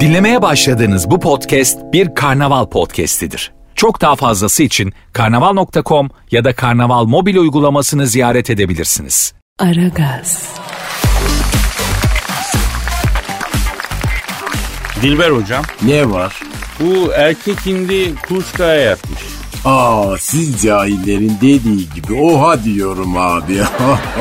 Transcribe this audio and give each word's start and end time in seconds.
Dinlemeye 0.00 0.42
başladığınız 0.42 1.10
bu 1.10 1.20
podcast 1.20 1.78
bir 1.92 2.14
karnaval 2.14 2.66
podcastidir. 2.66 3.52
Çok 3.74 4.00
daha 4.00 4.16
fazlası 4.16 4.62
için 4.62 4.92
karnaval.com 5.12 6.08
ya 6.30 6.44
da 6.44 6.54
karnaval 6.54 7.04
mobil 7.04 7.36
uygulamasını 7.36 8.06
ziyaret 8.06 8.50
edebilirsiniz. 8.50 9.34
Aragaz, 9.58 10.48
Dilber 15.02 15.30
hocam 15.30 15.64
Ne 15.82 16.10
var? 16.10 16.40
bu 16.80 17.12
erkek 17.12 17.66
indi 17.66 18.14
kuluçkaya 18.28 18.80
yatmış. 18.80 19.20
Aa 19.64 20.18
siz 20.18 20.62
cahillerin 20.62 21.32
dediği 21.40 21.88
gibi 21.94 22.14
oha 22.14 22.64
diyorum 22.64 23.16
abi. 23.16 23.62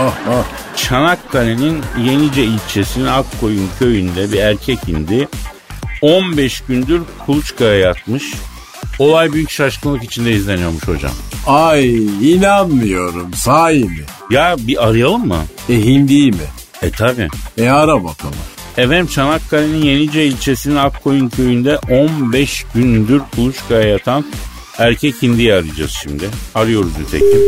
Çanakkale'nin 0.75 1.81
Yenice 2.05 2.43
ilçesinin 2.43 3.05
Akkoyun 3.05 3.69
köyünde 3.79 4.31
bir 4.31 4.39
erkek 4.39 4.89
indi. 4.89 5.27
15 6.01 6.61
gündür 6.61 7.01
kuluçkaya 7.25 7.75
yatmış. 7.75 8.23
Olay 8.99 9.33
büyük 9.33 9.49
şaşkınlık 9.49 10.03
içinde 10.03 10.31
izleniyormuş 10.31 10.87
hocam. 10.87 11.11
Ay 11.47 11.95
inanmıyorum 12.33 13.33
sahi 13.33 13.83
mi? 13.83 14.03
Ya 14.29 14.55
bir 14.59 14.87
arayalım 14.87 15.27
mı? 15.27 15.43
E 15.69 15.73
hindi 15.73 16.31
mi? 16.31 16.47
E 16.81 16.91
tabi. 16.91 17.27
E 17.57 17.69
ara 17.69 18.03
bakalım. 18.03 18.35
Efendim 18.77 19.07
Çanakkale'nin 19.07 19.83
Yenice 19.83 20.25
ilçesinin 20.25 20.75
Akkoyun 20.75 21.29
köyünde 21.29 21.77
15 21.77 22.65
gündür 22.75 23.21
kuluçkaya 23.35 23.87
yatan 23.87 24.25
erkek 24.79 25.21
hindiyi 25.21 25.53
arayacağız 25.53 25.91
şimdi. 26.03 26.29
Arıyoruz 26.55 26.97
nitekim. 26.99 27.41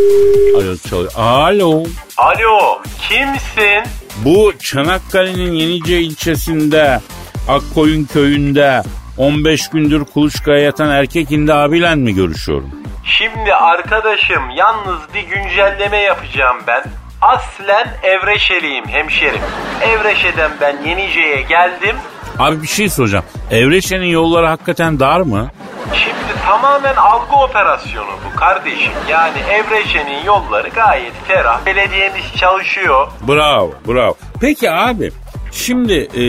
Arıyoruz 0.58 0.84
çalıyor. 0.84 1.12
Alo. 1.16 1.84
Alo, 2.18 2.82
kimsin? 3.10 3.84
Bu 4.26 4.54
Çanakkale'nin 4.60 5.52
Yenice 5.52 6.02
ilçesinde 6.02 7.00
Akkoyun 7.48 8.06
köyünde 8.06 8.84
15 9.18 9.70
gündür 9.70 10.06
kuluçkaya 10.06 10.60
yatan 10.60 10.90
erkek 10.90 11.32
hindi 11.32 11.54
abiyle 11.54 11.96
mi 11.96 12.16
görüşüyorum? 12.16 12.70
Şimdi 13.04 13.54
arkadaşım 13.54 14.50
yalnız 14.56 15.00
bir 15.14 15.22
güncelleme 15.22 15.98
yapacağım 15.98 16.58
ben. 16.68 16.84
Aslen 17.22 17.88
Evreşeliyim 18.04 18.88
hemşerim. 18.88 19.42
Evreşe'den 19.82 20.52
ben 20.62 20.78
Yenice'ye 20.86 21.42
geldim. 21.42 21.96
Abi 22.40 22.62
bir 22.62 22.68
şey 22.68 22.90
soracağım. 22.90 23.26
Evreşe'nin 23.52 24.06
yolları 24.08 24.48
hakikaten 24.48 25.00
dar 25.00 25.22
mı? 25.22 25.52
Şimdi 25.94 26.25
tamamen 26.46 26.96
algı 26.96 27.36
operasyonu 27.36 28.12
bu 28.26 28.36
kardeşim. 28.36 28.94
Yani 29.10 29.40
Evreşe'nin 29.40 30.24
yolları 30.24 30.70
gayet 30.70 31.14
ferah. 31.28 31.66
Belediyemiz 31.66 32.34
çalışıyor. 32.36 33.08
Bravo, 33.28 33.74
bravo. 33.88 34.16
Peki 34.42 34.72
abi, 34.72 35.12
şimdi 35.52 35.94
e, 35.94 36.24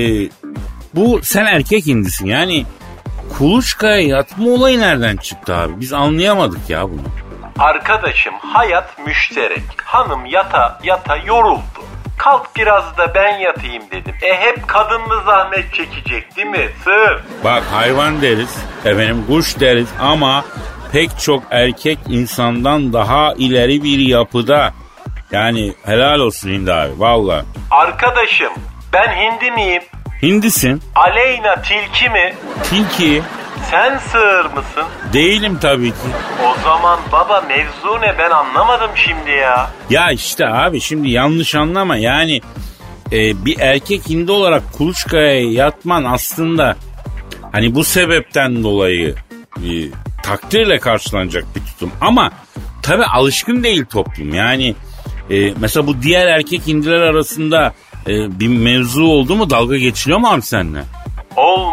bu 0.94 1.20
sen 1.22 1.46
erkek 1.46 1.86
indisin 1.86 2.26
yani 2.26 2.66
kuluçkaya 3.38 4.00
yatma 4.00 4.50
olayı 4.50 4.80
nereden 4.80 5.16
çıktı 5.16 5.56
abi? 5.56 5.80
Biz 5.80 5.92
anlayamadık 5.92 6.70
ya 6.70 6.82
bunu. 6.82 7.00
Arkadaşım 7.58 8.34
hayat 8.38 8.98
müşterek. 9.06 9.62
Hanım 9.84 10.26
yata 10.26 10.78
yata 10.82 11.16
yoruldu. 11.16 11.60
Kalk 12.26 12.56
biraz 12.56 12.98
da 12.98 13.14
ben 13.14 13.38
yatayım 13.38 13.82
dedim. 13.90 14.14
E 14.22 14.34
hep 14.34 14.68
kadın 14.68 15.00
mı 15.00 15.22
zahmet 15.26 15.74
çekecek 15.74 16.36
değil 16.36 16.48
mi? 16.48 16.68
Sır. 16.84 17.20
Bak 17.44 17.62
hayvan 17.72 18.22
deriz, 18.22 18.56
efendim 18.84 19.24
kuş 19.26 19.60
deriz 19.60 19.88
ama 20.00 20.44
pek 20.92 21.18
çok 21.20 21.42
erkek 21.50 21.98
insandan 22.08 22.92
daha 22.92 23.34
ileri 23.38 23.82
bir 23.84 23.98
yapıda. 23.98 24.72
Yani 25.32 25.74
helal 25.84 26.20
olsun 26.20 26.48
Hindi 26.48 26.72
abi 26.72 26.92
valla. 26.96 27.44
Arkadaşım 27.70 28.52
ben 28.92 29.08
hindi 29.08 29.50
miyim? 29.50 29.82
Hindisin, 30.22 30.82
Aleyna 30.94 31.62
tilki 31.62 32.10
mi? 32.10 32.34
tilki, 32.62 33.22
Sen 33.70 33.98
sığır 33.98 34.44
mısın? 34.44 34.84
değilim 35.12 35.58
tabii 35.62 35.90
ki. 35.90 35.96
O 36.44 36.60
zaman 36.64 37.00
baba 37.12 37.40
mevzu 37.48 38.00
ne 38.00 38.18
ben 38.18 38.30
anlamadım 38.30 38.90
şimdi 38.94 39.30
ya. 39.30 39.70
Ya 39.90 40.10
işte 40.10 40.48
abi 40.48 40.80
şimdi 40.80 41.10
yanlış 41.10 41.54
anlama 41.54 41.96
yani 41.96 42.40
e, 43.12 43.44
bir 43.44 43.60
erkek 43.60 44.08
hindi 44.08 44.32
olarak 44.32 44.72
kuluçkaya 44.72 45.50
yatman 45.50 46.04
aslında 46.04 46.76
hani 47.52 47.74
bu 47.74 47.84
sebepten 47.84 48.62
dolayı 48.64 49.14
bir 49.56 49.90
takdirle 50.22 50.78
karşılanacak 50.78 51.44
bir 51.56 51.60
tutum 51.60 51.92
ama 52.00 52.30
tabi 52.82 53.04
alışkın 53.04 53.62
değil 53.64 53.84
toplum 53.84 54.34
yani 54.34 54.74
e, 55.30 55.52
mesela 55.60 55.86
bu 55.86 56.02
diğer 56.02 56.26
erkek 56.26 56.66
hindiler 56.66 57.00
arasında 57.00 57.74
e, 58.06 58.40
bir 58.40 58.48
mevzu 58.48 59.04
oldu 59.04 59.36
mu 59.36 59.50
dalga 59.50 59.76
geçiliyor 59.76 60.18
mu 60.18 60.28
abi 60.28 60.42
seninle? 60.42 60.82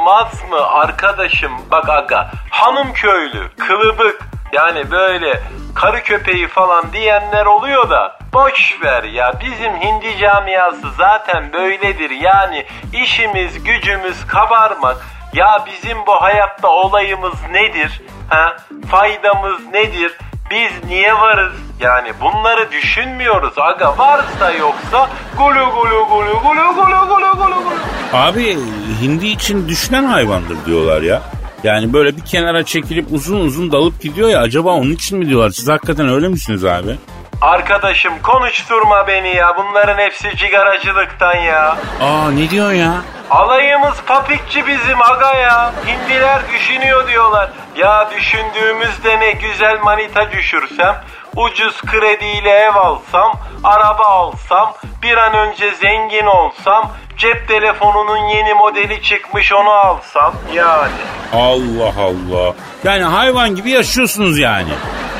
Olmaz 0.03 0.43
mı 0.49 0.67
arkadaşım? 0.67 1.51
Bak 1.71 1.89
aga 1.89 2.31
hanım 2.49 2.93
köylü 2.93 3.49
kılıbık 3.59 4.21
yani 4.53 4.91
böyle 4.91 5.39
karı 5.75 6.03
köpeği 6.03 6.47
falan 6.47 6.93
diyenler 6.93 7.45
oluyor 7.45 7.89
da 7.89 8.17
boş 8.33 8.77
ver 8.83 9.03
ya 9.03 9.33
bizim 9.39 9.75
hindi 9.75 10.17
camiası 10.17 10.91
zaten 10.97 11.53
böyledir. 11.53 12.09
Yani 12.09 12.65
işimiz 12.93 13.63
gücümüz 13.63 14.27
kabarmak. 14.27 14.97
Ya 15.33 15.63
bizim 15.65 16.05
bu 16.05 16.21
hayatta 16.21 16.67
olayımız 16.67 17.35
nedir? 17.51 18.01
Ha? 18.29 18.57
Faydamız 18.91 19.65
nedir 19.65 20.17
biz 20.53 20.89
niye 20.89 21.13
varız 21.13 21.53
yani 21.79 22.11
bunları 22.21 22.71
düşünmüyoruz 22.71 23.53
aga 23.57 23.97
varsa 23.97 24.51
yoksa 24.51 25.09
gulu 25.37 25.53
gulu 25.53 26.05
gulu 26.09 26.39
gulu 26.43 26.73
gulu 26.75 27.07
gulu 27.07 27.35
gulu 27.37 27.63
gulu 27.63 27.73
Abi 28.13 28.57
hindi 29.01 29.27
için 29.27 29.67
düşünen 29.67 30.03
hayvandır 30.03 30.57
diyorlar 30.65 31.01
ya. 31.01 31.21
Yani 31.63 31.93
böyle 31.93 32.17
bir 32.17 32.21
kenara 32.21 32.63
çekilip 32.65 33.05
uzun 33.11 33.39
uzun 33.39 33.71
dalıp 33.71 34.01
gidiyor 34.01 34.29
ya 34.29 34.39
acaba 34.39 34.69
onun 34.71 34.91
için 34.91 35.17
mi 35.17 35.29
diyorlar? 35.29 35.49
Siz 35.49 35.67
hakikaten 35.69 36.09
öyle 36.09 36.27
misiniz 36.27 36.65
abi? 36.65 36.95
Arkadaşım 37.43 38.21
konuşturma 38.21 39.07
beni 39.07 39.35
ya. 39.35 39.57
Bunların 39.57 39.97
hepsi 39.97 40.37
cigaracılıktan 40.37 41.35
ya. 41.37 41.77
Aa 42.01 42.31
ne 42.31 42.49
diyorsun 42.49 42.73
ya? 42.73 42.93
Alayımız 43.29 44.01
papikçi 44.05 44.67
bizim 44.67 45.01
aga 45.01 45.33
ya. 45.33 45.71
Hindiler 45.87 46.39
düşünüyor 46.53 47.07
diyorlar. 47.07 47.49
Ya 47.75 48.09
düşündüğümüzde 48.11 49.19
ne 49.19 49.31
güzel 49.31 49.79
manita 49.79 50.31
düşürsem, 50.31 51.03
ucuz 51.35 51.81
krediyle 51.81 52.49
ev 52.49 52.75
alsam, 52.75 53.39
araba 53.63 54.05
alsam, 54.05 54.73
bir 55.03 55.17
an 55.17 55.33
önce 55.33 55.71
zengin 55.81 56.25
olsam, 56.25 56.91
cep 57.17 57.47
telefonunun 57.47 58.17
yeni 58.17 58.53
modeli 58.53 59.01
çıkmış 59.01 59.53
onu 59.53 59.69
alsam 59.69 60.33
yani. 60.53 60.91
Allah 61.33 61.93
Allah. 61.97 62.53
Yani 62.83 63.03
hayvan 63.03 63.55
gibi 63.55 63.69
yaşıyorsunuz 63.69 64.39
yani. 64.39 64.69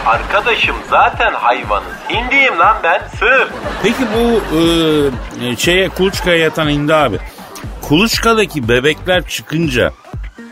Arkadaşım 0.06 0.76
zaten 0.90 1.34
hayvanız. 1.34 1.94
Hindiyim 2.10 2.60
lan 2.60 2.78
ben 2.84 3.02
sığır. 3.20 3.48
Peki 3.84 4.04
bu 4.14 4.42
e, 4.58 5.56
şeye 5.56 5.90
kuluçkaya 5.90 6.38
yatan 6.38 6.70
hindi 6.70 6.94
abi. 6.94 7.20
Kuluçkadaki 7.82 8.70
bebekler 8.70 9.28
çıkınca 9.28 9.92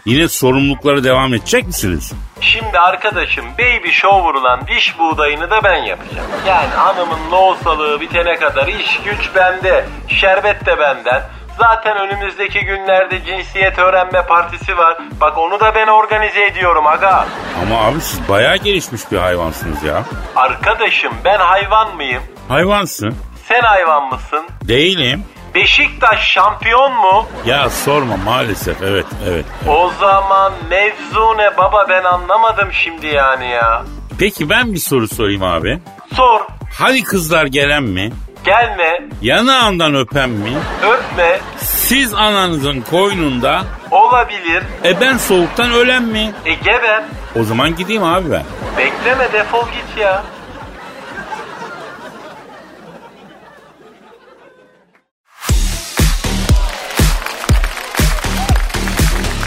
yine 0.05 0.27
sorumluluklara 0.27 1.03
devam 1.03 1.33
edecek 1.33 1.67
misiniz? 1.67 2.13
Şimdi 2.41 2.79
arkadaşım 2.79 3.45
baby 3.59 3.89
shower'lan 3.89 4.67
diş 4.67 4.99
buğdayını 4.99 5.49
da 5.49 5.63
ben 5.63 5.83
yapacağım. 5.83 6.27
Yani 6.47 6.67
hanımın 6.67 7.31
loğusalığı 7.31 8.01
bitene 8.01 8.35
kadar 8.35 8.67
iş 8.67 8.99
güç 9.05 9.29
bende. 9.35 9.85
Şerbet 10.07 10.65
de 10.65 10.79
benden. 10.79 11.21
Zaten 11.59 11.97
önümüzdeki 11.97 12.59
günlerde 12.59 13.23
cinsiyet 13.25 13.79
öğrenme 13.79 14.25
partisi 14.25 14.77
var. 14.77 14.97
Bak 15.21 15.37
onu 15.37 15.59
da 15.59 15.75
ben 15.75 15.87
organize 15.87 16.45
ediyorum 16.45 16.87
aga. 16.87 17.25
Ama 17.61 17.81
abi 17.85 18.01
siz 18.01 18.29
bayağı 18.29 18.55
gelişmiş 18.57 19.01
bir 19.11 19.17
hayvansınız 19.17 19.83
ya. 19.83 20.03
Arkadaşım 20.35 21.13
ben 21.25 21.37
hayvan 21.39 21.95
mıyım? 21.95 22.23
Hayvansın. 22.49 23.15
Sen 23.47 23.61
hayvan 23.61 24.03
mısın? 24.09 24.45
Değilim. 24.61 25.25
Beşiktaş 25.55 26.19
şampiyon 26.31 26.93
mu? 26.93 27.27
Ya 27.45 27.69
sorma 27.69 28.17
maalesef 28.17 28.81
evet 28.81 29.05
evet. 29.29 29.45
O 29.67 29.91
zaman 29.99 30.53
mevzu 30.69 31.37
ne 31.37 31.57
baba 31.57 31.85
ben 31.89 32.03
anlamadım 32.03 32.69
şimdi 32.71 33.07
yani 33.07 33.47
ya. 33.49 33.83
Peki 34.19 34.49
ben 34.49 34.73
bir 34.73 34.79
soru 34.79 35.07
sorayım 35.07 35.43
abi. 35.43 35.79
Sor. 36.15 36.41
Hadi 36.79 37.03
kızlar 37.03 37.45
gelen 37.45 37.83
mi? 37.83 38.11
Gelme. 38.45 39.01
Yanağından 39.21 39.95
öpen 39.95 40.29
mi? 40.29 40.51
Öpme. 40.83 41.39
Siz 41.57 42.13
ananızın 42.13 42.81
koynunda 42.81 43.63
Olabilir. 43.91 44.63
e 44.85 45.01
ben 45.01 45.17
soğuktan 45.17 45.71
ölen 45.71 46.03
mi? 46.03 46.31
E 46.45 46.53
geber. 46.53 47.03
O 47.39 47.43
zaman 47.43 47.75
gideyim 47.75 48.03
abi 48.03 48.31
ben. 48.31 48.43
Bekleme 48.77 49.33
defol 49.33 49.65
git 49.65 49.97
ya. 50.01 50.23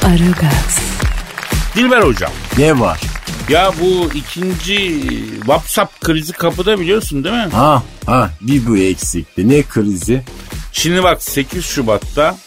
Aragaz, 0.05 0.79
Dilber 1.77 2.03
hocam. 2.03 2.33
Ne 2.59 2.81
var? 2.81 3.01
Ya 3.49 3.73
bu 3.81 4.11
ikinci 4.15 5.03
WhatsApp 5.37 6.01
krizi 6.01 6.33
kapıda 6.33 6.81
biliyorsun 6.81 7.25
değil 7.25 7.35
mi? 7.35 7.53
Ha 7.53 7.83
ha 8.07 8.31
bir 8.41 8.67
bu 8.67 8.77
eksikti. 8.77 9.49
Ne 9.49 9.63
krizi? 9.63 10.23
Şimdi 10.73 11.03
bak 11.03 11.23
8 11.23 11.65
Şubat'ta 11.65 12.39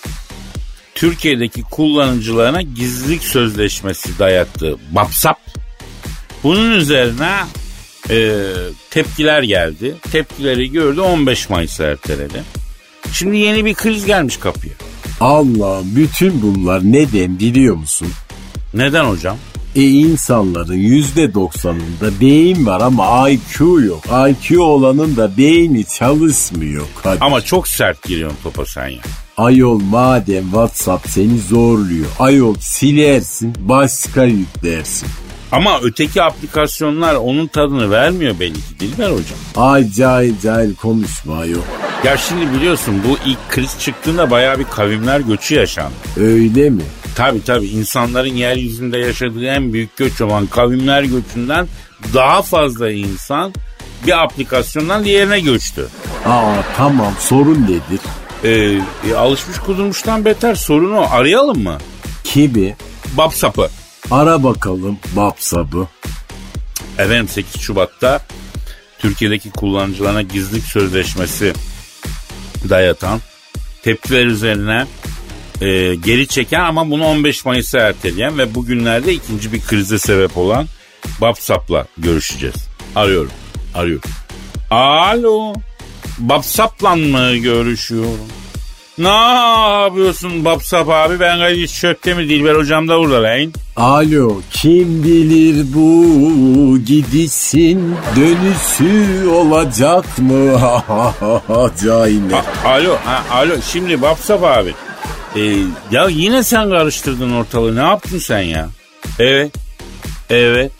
Türkiye'deki 0.95 1.61
kullanıcılarına 1.61 2.61
gizlilik 2.61 3.23
sözleşmesi 3.23 4.19
dayattı 4.19 4.77
WhatsApp. 4.89 5.39
Bunun 6.43 6.71
üzerine 6.71 7.31
e, 8.09 8.41
tepkiler 8.89 9.43
geldi. 9.43 9.95
Tepkileri 10.11 10.71
gördü 10.71 11.01
15 11.01 11.49
Mayıs'a 11.49 11.83
erteledi. 11.83 12.43
Şimdi 13.13 13.37
yeni 13.37 13.65
bir 13.65 13.73
kriz 13.73 14.05
gelmiş 14.05 14.37
kapıya. 14.37 14.73
Allah 15.21 15.81
bütün 15.95 16.41
bunlar 16.41 16.81
neden 16.83 17.39
biliyor 17.39 17.75
musun? 17.75 18.07
Neden 18.73 19.05
hocam? 19.05 19.37
E 19.75 19.81
insanların 19.81 20.73
yüzde 20.73 21.33
doksanında 21.33 22.21
beyin 22.21 22.65
var 22.65 22.81
ama 22.81 23.29
IQ 23.29 23.81
yok. 23.81 24.03
IQ 24.29 24.61
olanın 24.61 25.15
da 25.15 25.37
beyni 25.37 25.85
çalışmıyor. 25.85 26.85
Kadir. 27.03 27.21
Ama 27.21 27.41
çok 27.41 27.67
sert 27.67 28.03
giriyorsun 28.03 28.37
topa 28.43 28.65
sen 28.65 28.87
ya. 28.87 29.01
Ayol 29.37 29.79
madem 29.79 30.43
WhatsApp 30.43 31.09
seni 31.09 31.39
zorluyor. 31.39 32.07
Ayol 32.19 32.55
silersin 32.59 33.55
başka 33.59 34.23
yüklersin. 34.23 35.09
Ama 35.51 35.79
öteki 35.81 36.23
aplikasyonlar 36.23 37.15
onun 37.15 37.47
tadını 37.47 37.91
vermiyor 37.91 38.39
belli 38.39 38.53
ki 38.53 38.79
Dilber 38.79 39.09
hocam. 39.09 39.39
Ay 39.55 39.91
cahil 39.91 40.33
cahil 40.43 40.75
konuşma 40.75 41.37
ayol. 41.39 41.61
Ya 42.03 42.17
şimdi 42.17 42.53
biliyorsun 42.53 43.01
bu 43.07 43.17
ilk 43.29 43.49
kriz 43.49 43.79
çıktığında 43.79 44.31
bayağı 44.31 44.59
bir 44.59 44.63
kavimler 44.63 45.19
göçü 45.19 45.55
yaşandı. 45.55 45.93
Öyle 46.17 46.69
mi? 46.69 46.83
Tabii 47.15 47.43
tabii 47.43 47.67
insanların 47.67 48.33
yeryüzünde 48.33 48.97
yaşadığı 48.97 49.45
en 49.45 49.73
büyük 49.73 49.97
göç 49.97 50.21
olan 50.21 50.47
kavimler 50.47 51.03
göçünden 51.03 51.67
daha 52.13 52.41
fazla 52.41 52.91
insan 52.91 53.53
bir 54.05 54.23
aplikasyondan 54.23 55.05
diğerine 55.05 55.39
göçtü. 55.39 55.87
Aa 56.25 56.53
tamam 56.77 57.13
sorun 57.19 57.63
nedir? 57.63 58.01
Ee, 58.43 58.79
e, 59.11 59.15
alışmış 59.15 59.59
kudurmuştan 59.59 60.25
beter 60.25 60.55
sorun 60.55 60.91
o. 60.91 61.07
Arayalım 61.11 61.63
mı? 61.63 61.77
Kimi? 62.23 62.75
WhatsApp'ı. 63.05 63.69
Ara 64.11 64.43
bakalım 64.43 64.97
WhatsApp'ı. 65.03 65.87
Efendim 66.97 67.27
8 67.27 67.61
Şubat'ta 67.61 68.21
Türkiye'deki 68.99 69.51
kullanıcılarına 69.51 70.21
gizlilik 70.21 70.65
sözleşmesi 70.65 71.53
dayatan 72.69 73.21
tepkiler 73.83 74.25
üzerine 74.25 74.87
e, 75.61 75.95
geri 75.95 76.27
çeken 76.27 76.59
ama 76.59 76.89
bunu 76.89 77.05
15 77.05 77.45
Mayıs'a 77.45 77.79
erteleyen 77.79 78.37
ve 78.37 78.55
bugünlerde 78.55 79.13
ikinci 79.13 79.53
bir 79.53 79.61
krize 79.61 79.99
sebep 79.99 80.37
olan 80.37 80.67
WhatsApp'la 81.03 81.87
görüşeceğiz. 81.97 82.67
Arıyorum. 82.95 83.31
Arıyorum. 83.75 84.09
Alo. 84.69 85.53
WhatsApp'la 86.17 86.95
mı 86.95 87.35
görüşüyorum? 87.35 88.27
Ne 88.97 89.07
yapıyorsun 89.83 90.29
WhatsApp 90.29 90.89
abi? 90.89 91.19
Ben 91.19 91.37
gayet 91.39 91.73
çöpte 91.73 92.13
mi 92.13 92.29
Dilber 92.29 92.55
hocam 92.55 92.87
da 92.87 92.99
burada 92.99 93.23
lan. 93.23 93.53
Alo 93.75 94.41
kim 94.51 95.03
bilir 95.03 95.65
bu 95.75 96.77
gidişin 96.85 97.95
dönüşü 98.15 99.27
olacak 99.27 100.05
mı? 100.19 100.59
Cahil. 101.85 102.21
Alo, 102.65 102.95
ha, 103.05 103.23
alo. 103.31 103.53
Şimdi 103.71 103.91
WhatsApp 103.91 104.43
abi. 104.43 104.73
Ee, 105.35 105.41
ya 105.91 106.07
yine 106.09 106.43
sen 106.43 106.69
karıştırdın 106.69 107.31
ortalığı. 107.33 107.75
Ne 107.75 107.81
yaptın 107.81 108.17
sen 108.19 108.41
ya? 108.41 108.67
Evet. 109.19 109.51
Evet. 110.29 110.71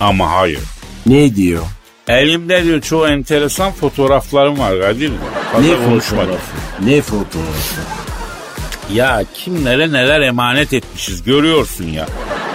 Ama 0.00 0.30
hayır. 0.32 0.60
Ne 1.06 1.36
diyor? 1.36 1.62
Elimde 2.08 2.64
diyor 2.64 2.80
çoğu 2.80 3.06
enteresan 3.08 3.72
fotoğraflarım 3.72 4.58
var 4.58 4.80
Kadir. 4.80 5.12
Fazla 5.52 5.66
Ne 5.68 5.84
konuşma. 5.84 6.18
fotoğrafı? 6.18 6.40
Ne 6.84 7.02
fotoğrafı? 7.02 7.80
Ya 8.94 9.24
kimlere 9.34 9.92
neler 9.92 10.20
emanet 10.20 10.72
etmişiz 10.72 11.22
görüyorsun 11.22 11.84
ya. 11.84 12.06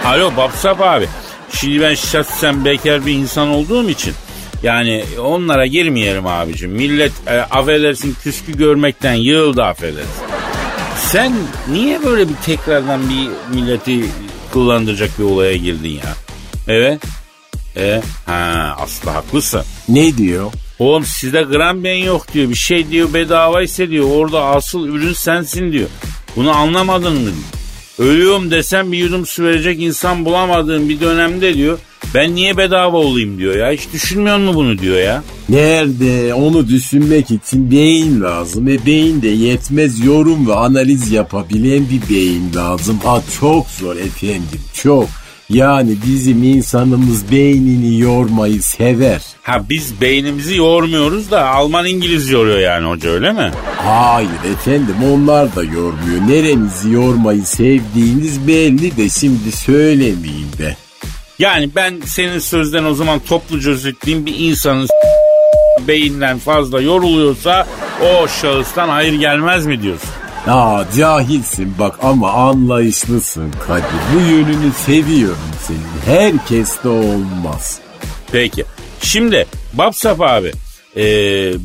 Alo 0.04 0.28
WhatsApp 0.28 0.80
abi. 0.80 1.08
Şimdi 1.52 1.80
ben 1.80 1.94
şahsen 1.94 2.64
bekar 2.64 3.06
bir 3.06 3.12
insan 3.12 3.48
olduğum 3.48 3.90
için 3.90 4.14
yani 4.62 5.04
onlara 5.20 5.66
girmeyelim 5.66 6.26
abicim. 6.26 6.70
Millet 6.70 7.12
e, 7.26 7.40
affedersin 7.40 8.16
küskü 8.22 8.56
görmekten 8.56 9.14
yığıldı 9.14 9.64
affedersin. 9.64 10.24
Sen 10.96 11.32
niye 11.70 12.04
böyle 12.04 12.28
bir 12.28 12.34
tekrardan 12.34 13.00
bir 13.08 13.54
milleti 13.56 14.04
kullandıracak 14.52 15.18
bir 15.18 15.24
olaya 15.24 15.56
girdin 15.56 15.88
ya? 15.88 16.14
Evet. 16.68 17.02
E, 17.76 18.02
ha 18.26 18.76
aslında 18.78 19.14
haklısın. 19.14 19.62
Ne 19.88 20.16
diyor? 20.16 20.52
Oğlum 20.78 21.04
sizde 21.04 21.42
gram 21.42 21.84
ben 21.84 21.94
yok 21.94 22.32
diyor. 22.34 22.50
Bir 22.50 22.54
şey 22.54 22.90
diyor 22.90 23.14
bedava 23.14 23.62
ise 23.62 23.90
diyor. 23.90 24.10
Orada 24.10 24.42
asıl 24.42 24.88
ürün 24.88 25.12
sensin 25.12 25.72
diyor. 25.72 25.88
Bunu 26.36 26.50
anlamadın 26.50 27.12
mı. 27.12 27.30
Ölüyorum 27.98 28.50
desem 28.50 28.92
bir 28.92 28.98
yudum 28.98 29.26
su 29.26 29.44
verecek 29.44 29.82
insan 29.82 30.24
bulamadığım 30.24 30.88
bir 30.88 31.00
dönemde 31.00 31.54
diyor. 31.54 31.78
Ben 32.14 32.34
niye 32.34 32.56
bedava 32.56 32.96
olayım 32.96 33.38
diyor 33.38 33.56
ya. 33.56 33.70
Hiç 33.70 33.92
düşünmüyor 33.92 34.38
mu 34.38 34.54
bunu 34.54 34.78
diyor 34.78 34.98
ya. 34.98 35.22
Nerede? 35.48 36.34
Onu 36.34 36.68
düşünmek 36.68 37.30
için 37.30 37.70
beyin 37.70 38.20
lazım. 38.20 38.68
E 38.68 38.86
beyin 38.86 39.22
de 39.22 39.28
yetmez 39.28 40.04
yorum 40.04 40.48
ve 40.48 40.54
analiz 40.54 41.12
yapabilen 41.12 41.86
bir 41.90 42.14
beyin 42.14 42.54
lazım. 42.54 42.98
Ha 43.04 43.22
çok 43.40 43.66
zor 43.70 43.96
efendim 43.96 44.60
çok. 44.74 45.08
Yani 45.50 45.96
bizim 46.06 46.42
insanımız 46.42 47.32
beynini 47.32 48.00
yormayı 48.00 48.62
sever. 48.62 49.22
Ha 49.42 49.68
biz 49.68 50.00
beynimizi 50.00 50.56
yormuyoruz 50.56 51.30
da 51.30 51.48
Alman 51.48 51.86
İngiliz 51.86 52.30
yoruyor 52.30 52.58
yani 52.58 52.88
hoca 52.88 53.10
öyle 53.10 53.32
mi? 53.32 53.50
Hayır 53.76 54.30
efendim 54.54 54.96
onlar 55.12 55.56
da 55.56 55.62
yormuyor. 55.64 56.28
Nerenizi 56.28 56.90
yormayı 56.90 57.42
sevdiğiniz 57.42 58.48
belli 58.48 58.96
de 58.96 59.08
şimdi 59.08 59.52
söylemeyeyim 59.52 60.50
de. 60.58 60.76
Yani 61.38 61.70
ben 61.76 62.00
senin 62.06 62.38
sözden 62.38 62.84
o 62.84 62.94
zaman 62.94 63.18
topluca 63.18 63.70
özetleyeyim 63.70 64.26
bir 64.26 64.34
insanın 64.38 64.88
beyinden 65.88 66.38
fazla 66.38 66.80
yoruluyorsa 66.80 67.66
o 68.02 68.28
şahıstan 68.28 68.88
hayır 68.88 69.12
gelmez 69.12 69.66
mi 69.66 69.82
diyorsun? 69.82 70.10
Aa 70.46 70.84
cahilsin 70.96 71.74
bak 71.78 71.98
ama 72.02 72.32
anlayışlısın 72.32 73.52
Kadir. 73.66 73.84
Bu 74.14 74.20
yönünü 74.20 74.72
seviyorum 74.72 75.38
senin. 75.66 76.16
Herkes 76.16 76.84
de 76.84 76.88
olmaz. 76.88 77.78
Peki. 78.32 78.64
Şimdi 79.02 79.46
WhatsApp 79.70 80.20
abi 80.20 80.52
e, 80.96 81.02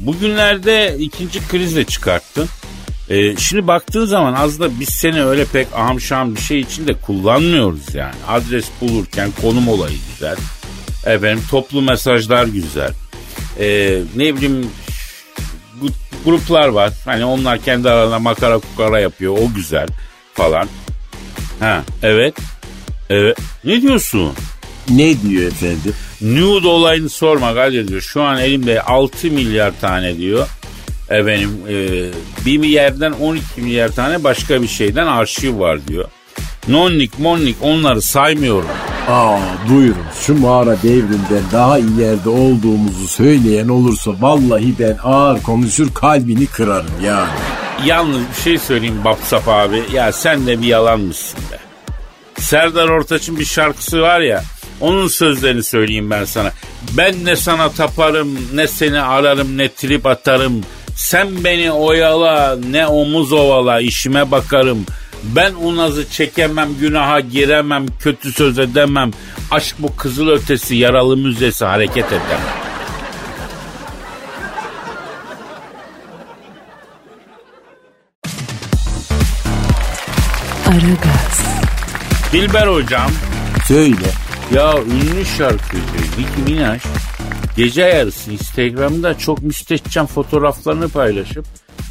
bugünlerde 0.06 0.96
ikinci 1.00 1.48
krizle 1.48 1.84
çıkarttın. 1.84 2.48
E, 3.10 3.38
şimdi 3.38 3.68
baktığın 3.68 4.06
zaman 4.06 4.34
az 4.34 4.60
da 4.60 4.80
biz 4.80 4.90
seni 4.90 5.24
öyle 5.24 5.46
pek 5.46 5.68
aham 5.76 6.36
bir 6.36 6.42
şey 6.42 6.60
için 6.60 6.88
de 6.88 6.94
kullanmıyoruz 6.94 7.96
yani. 7.96 8.16
Adres 8.28 8.66
bulurken 8.82 9.30
konum 9.42 9.68
olayı 9.68 9.98
güzel. 10.14 10.38
Efendim 11.06 11.44
toplu 11.50 11.82
mesajlar 11.82 12.46
güzel. 12.46 12.94
E, 13.60 14.00
ne 14.16 14.36
bileyim 14.36 14.70
gruplar 16.26 16.68
var. 16.68 16.94
Hani 17.06 17.26
onlar 17.26 17.58
kendi 17.60 17.90
aralarında 17.90 18.20
makara 18.20 18.60
kukara 18.60 19.00
yapıyor. 19.00 19.38
O 19.38 19.54
güzel 19.56 19.88
falan. 20.34 20.68
Ha 21.60 21.84
evet. 22.04 22.36
Evet. 23.10 23.38
Ne 23.64 23.82
diyorsun? 23.82 24.34
Ne 24.90 25.22
diyor 25.22 25.52
efendim? 25.52 25.94
Nude 26.22 26.68
olayını 26.68 27.10
sorma 27.10 27.54
Kadir 27.54 27.88
diyor. 27.88 28.02
Şu 28.02 28.22
an 28.22 28.40
elimde 28.40 28.82
6 28.82 29.28
milyar 29.28 29.74
tane 29.82 30.18
diyor. 30.18 30.48
Efendim 31.10 31.50
e, 31.70 31.76
bir 32.46 32.64
yerden 32.64 33.12
12 33.12 33.62
milyar 33.62 33.90
tane 33.90 34.24
başka 34.24 34.62
bir 34.62 34.68
şeyden 34.68 35.08
arşiv 35.08 35.60
var 35.60 35.88
diyor. 35.88 36.06
Nonnik 36.68 37.20
monnik 37.20 37.56
onları 37.62 38.02
saymıyorum. 38.02 38.70
Aa 39.12 39.40
buyurun 39.70 40.06
şu 40.22 40.40
mağara 40.40 40.82
devrinden 40.84 41.44
daha 41.52 41.80
ileride 41.80 42.30
olduğumuzu 42.30 43.08
söyleyen 43.08 43.68
olursa 43.68 44.12
vallahi 44.20 44.80
ben 44.80 44.98
ağır 45.04 45.42
konuşur 45.42 45.94
kalbini 45.94 46.46
kırarım 46.46 47.02
yani. 47.06 47.30
Yalnız 47.86 48.20
bir 48.30 48.42
şey 48.44 48.58
söyleyeyim 48.58 48.96
WhatsApp 48.96 49.48
abi. 49.48 49.84
Ya 49.94 50.12
sen 50.12 50.48
de 50.48 50.62
bir 50.62 50.68
yalanmışsın 50.68 51.40
be. 51.52 51.60
Serdar 52.42 52.88
Ortaç'ın 52.90 53.40
bir 53.40 53.46
şarkısı 53.46 54.02
var 54.02 54.22
ya. 54.22 54.44
Onun 54.82 55.08
sözlerini 55.08 55.64
söyleyeyim 55.64 56.10
ben 56.10 56.26
sana. 56.26 56.52
Ben 56.98 57.26
ne 57.26 57.36
sana 57.36 57.70
taparım, 57.70 58.38
ne 58.54 58.68
seni 58.68 59.02
ararım, 59.02 59.58
ne 59.58 59.70
trip 59.70 60.06
atarım. 60.06 60.62
Sen 60.96 61.44
beni 61.44 61.72
oyala, 61.72 62.58
ne 62.70 62.88
omuz 62.88 63.34
ovala, 63.34 63.82
işime 63.82 64.32
bakarım. 64.32 64.86
Ben 65.24 65.54
o 65.54 65.76
nazı 65.76 66.10
çekemem, 66.10 66.70
günaha 66.80 67.32
giremem, 67.32 67.86
kötü 68.00 68.32
söz 68.32 68.60
edemem. 68.60 69.12
Aşk 69.52 69.76
bu 69.80 69.96
kızıl 69.96 70.28
ötesi, 70.28 70.76
yaralı 70.76 71.18
müzesi 71.18 71.66
hareket 71.66 72.06
edemem. 72.06 72.22
Aragaz, 80.68 81.42
Dilber 82.34 82.68
hocam, 82.68 83.12
Söyle. 83.68 84.08
Ya 84.54 84.74
ünlü 84.78 85.26
şarkıcı 85.38 85.82
Nicki 86.18 86.52
Minaj 86.52 86.82
gece 87.58 87.82
yarısı 87.82 88.32
Instagram'da 88.32 89.18
çok 89.18 89.42
müstehcen 89.42 90.06
fotoğraflarını 90.06 90.90
paylaşıp 90.90 91.46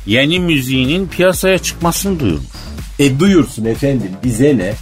yeni 0.06 0.40
müziğinin 0.40 1.08
piyasaya 1.08 1.58
çıkmasını 1.58 2.20
duyurmuş. 2.20 2.59
E 3.00 3.20
duyursun 3.20 3.64
efendim 3.64 4.10
bize 4.24 4.58
ne? 4.58 4.72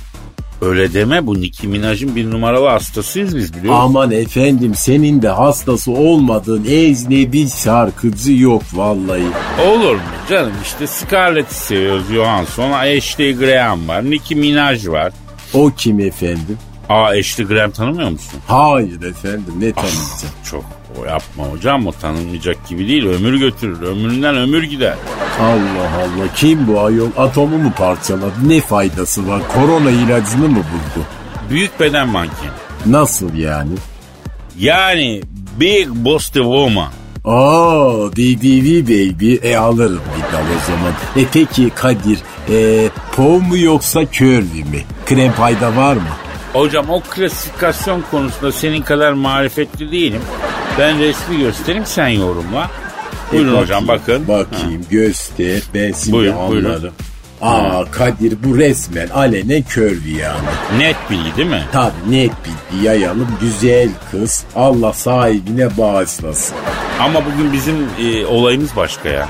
Öyle 0.62 0.94
deme 0.94 1.26
bu 1.26 1.40
Nicki 1.40 1.68
Minaj'ın 1.68 2.16
bir 2.16 2.30
numaralı 2.30 2.68
hastasıyız 2.68 3.37
biz 3.37 3.54
biliyor 3.54 3.75
musun? 3.75 3.84
Aman 3.87 4.10
efendim 4.10 4.75
senin 4.75 5.22
de 5.22 5.28
hastası 5.28 5.90
olmadığın 5.90 6.64
ecnebi 6.64 7.48
şarkıcı 7.48 8.32
yok 8.32 8.62
vallahi. 8.72 9.22
Olur 9.68 9.94
mu 9.94 10.00
canım 10.30 10.52
işte 10.62 10.87
Scarlett'i 10.87 11.54
seviyoruz 11.54 12.04
Johansson, 12.12 12.70
Ashley 12.70 13.34
Graham 13.37 13.88
var, 13.88 14.10
Nicki 14.10 14.34
Minaj 14.34 14.88
var. 14.88 15.12
O 15.54 15.70
kim 15.76 16.00
efendim? 16.00 16.58
Aa 16.88 17.04
Ashley 17.04 17.46
Graham 17.46 17.70
tanımıyor 17.70 18.10
musun? 18.10 18.40
Hayır 18.46 19.02
efendim 19.02 19.54
ne 19.58 19.72
tanıyacağım? 19.72 20.34
Çok 20.50 20.64
o 21.00 21.04
yapma 21.04 21.45
hocam 21.45 21.87
o 21.87 21.92
tanınmayacak 21.92 22.68
gibi 22.68 22.88
değil 22.88 23.07
ömür 23.07 23.38
götürür 23.38 23.83
ömründen 23.83 24.37
ömür 24.37 24.62
gider. 24.62 24.95
Allah 25.40 25.90
Allah 25.99 26.28
kim 26.37 26.66
bu 26.66 26.80
ayol 26.80 27.11
atomu 27.16 27.59
mu 27.59 27.73
parçaladı 27.78 28.35
ne 28.47 28.61
faydası 28.61 29.28
var 29.28 29.42
korona 29.54 29.90
ilacını 29.90 30.49
mı 30.49 30.57
buldu? 30.57 31.04
Büyük 31.50 31.80
beden 31.80 32.09
mankeni. 32.09 32.50
Nasıl 32.87 33.35
yani? 33.35 33.75
Yani 34.59 35.23
Big 35.61 35.88
Boss 35.88 36.28
the 36.28 36.40
Woman. 36.40 36.92
Aa 37.25 38.12
BBV 38.16 38.83
baby 38.83 39.35
e 39.42 39.57
alırım 39.57 40.00
bir 40.16 40.33
dal 40.33 40.45
o 40.57 40.66
zaman. 40.66 40.92
E 41.16 41.26
peki 41.33 41.71
Kadir 41.71 42.18
e, 42.50 42.88
pov 43.16 43.40
mu 43.40 43.59
yoksa 43.59 44.00
curvy 44.12 44.64
mi? 44.64 44.85
Krem 45.07 45.33
payda 45.33 45.76
var 45.76 45.95
mı? 45.95 46.09
Hocam 46.52 46.90
o 46.90 47.00
klasifikasyon 47.00 48.04
konusunda 48.11 48.52
senin 48.52 48.83
kadar 48.83 49.12
marifetli 49.12 49.92
değilim. 49.92 50.21
Ben 50.78 50.99
resmi 50.99 51.38
göstereyim 51.38 51.87
sen 51.87 52.08
yorumla. 52.08 52.70
Buyurun 53.32 53.54
E, 53.56 53.61
hocam 53.61 53.88
bakın. 53.88 54.28
Bakayım 54.28 54.85
göster 54.90 55.62
ben 55.75 55.92
şimdi 55.92 56.12
Buyurun, 56.12 56.49
buyurun. 56.49 56.64
anlarım. 56.70 56.94
Aa 57.42 57.85
Kadir 57.90 58.37
bu 58.44 58.58
resmen 58.58 59.08
alenen 59.08 59.64
curvy 59.75 60.12
yani. 60.16 60.38
Ha, 60.38 60.76
Net 60.78 60.97
bilgi 61.11 61.37
değil 61.37 61.49
mi? 61.49 61.62
Tabii 61.73 61.92
net 62.11 62.30
bilgi 62.44 62.85
yayalım 62.87 63.28
güzel 63.40 63.88
kız. 64.11 64.44
Allah 64.56 64.92
sahibine 64.92 65.78
bağışlasın. 65.78 66.56
Ama 67.00 67.20
bugün 67.26 67.52
bizim 67.52 67.75
e, 68.00 68.26
olayımız 68.26 68.76
başka 68.76 69.08
ya. 69.08 69.28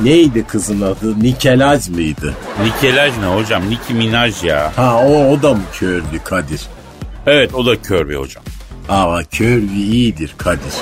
Neydi 0.00 0.44
kızın 0.46 0.80
adı? 0.80 1.22
Nikelaj 1.22 1.88
mıydı? 1.88 2.34
Nikelaj 2.64 3.12
ne 3.18 3.26
hocam? 3.26 3.70
Nicki 3.70 3.94
Minaj 3.94 4.44
ya. 4.44 4.72
Ha 4.76 4.96
o, 5.06 5.30
o 5.32 5.42
da 5.42 5.54
mı 5.54 5.62
curvy 5.78 6.18
Kadir? 6.24 6.60
Evet 7.26 7.54
o 7.54 7.66
da 7.66 7.82
kör 7.82 8.08
bir 8.08 8.16
hocam. 8.16 8.42
Aa 8.88 9.22
curvy 9.30 9.82
iyidir 9.82 10.34
Kadir. 10.38 10.72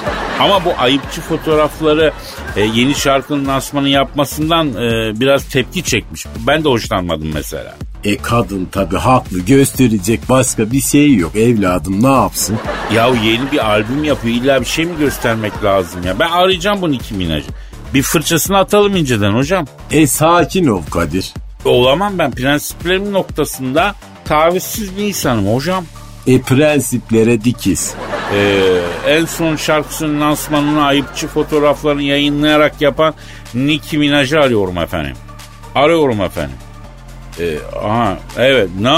Ama 0.40 0.64
bu 0.64 0.72
ayıpçı 0.78 1.20
fotoğrafları 1.20 2.12
e, 2.56 2.60
yeni 2.60 2.94
şarkının 2.94 3.46
lansmanı 3.46 3.88
yapmasından 3.88 4.68
e, 4.68 5.20
biraz 5.20 5.44
tepki 5.48 5.82
çekmiş. 5.82 6.26
Ben 6.46 6.64
de 6.64 6.68
hoşlanmadım 6.68 7.30
mesela. 7.34 7.74
E 8.04 8.16
kadın 8.16 8.64
tabi 8.72 8.96
haklı 8.96 9.38
gösterecek 9.40 10.20
başka 10.28 10.72
bir 10.72 10.80
şey 10.80 11.14
yok 11.14 11.36
evladım 11.36 12.02
ne 12.02 12.12
yapsın? 12.12 12.58
Ya 12.94 13.06
yeni 13.24 13.52
bir 13.52 13.70
albüm 13.70 14.04
yapıyor 14.04 14.34
illa 14.34 14.60
bir 14.60 14.66
şey 14.66 14.84
mi 14.84 14.98
göstermek 14.98 15.64
lazım 15.64 16.02
ya? 16.06 16.18
Ben 16.18 16.30
arayacağım 16.30 16.82
bu 16.82 16.90
Nicki 16.90 17.14
Minaj'ı. 17.14 17.46
Bir 17.94 18.02
fırçasını 18.02 18.58
atalım 18.58 18.96
inceden 18.96 19.32
hocam. 19.32 19.66
E 19.90 20.06
sakin 20.06 20.66
ol 20.66 20.82
Kadir. 20.90 21.34
Olamam 21.64 22.18
ben 22.18 22.30
prensiplerimin 22.30 23.12
noktasında 23.12 23.94
tavizsiz 24.24 24.96
bir 24.96 25.02
insanım 25.02 25.54
hocam. 25.54 25.84
E 26.26 26.40
prensiplere 26.40 27.44
dikiz. 27.44 27.94
Ee, 28.34 28.80
en 29.08 29.24
son 29.24 29.56
şarkısının 29.56 30.20
lansmanını 30.20 30.84
ayıpçı 30.84 31.26
fotoğraflarını 31.26 32.02
yayınlayarak 32.02 32.80
yapan 32.80 33.14
Nicki 33.54 33.98
Minaj'ı 33.98 34.40
arıyorum 34.40 34.78
efendim. 34.78 35.16
Arıyorum 35.74 36.20
efendim. 36.20 36.56
Ee, 37.40 37.58
aha, 37.86 38.18
evet. 38.38 38.68
Ne 38.80 38.88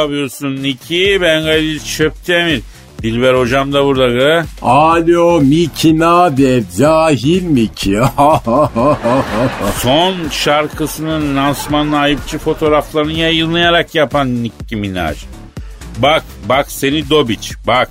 yapıyorsun 0.00 0.62
Nicki? 0.62 1.18
Ben 1.22 1.42
Kadir 1.42 1.80
Çöptemir. 1.80 2.62
Dilber 3.02 3.34
hocam 3.34 3.72
da 3.72 3.84
burada. 3.84 4.08
Gı. 4.08 4.44
Alo 4.62 5.40
Miki 5.40 5.98
naber 5.98 6.62
cahil 6.78 7.42
Miki? 7.42 7.98
Son 9.82 10.14
şarkısının 10.30 11.36
lansmanını 11.36 11.98
ayıpçı 11.98 12.38
fotoğraflarını 12.38 13.12
yayınlayarak 13.12 13.94
yapan 13.94 14.42
Nicki 14.42 14.76
Minaj. 14.76 15.18
Bak 15.98 16.22
bak 16.48 16.70
seni 16.70 17.10
Dobiç 17.10 17.52
bak. 17.66 17.90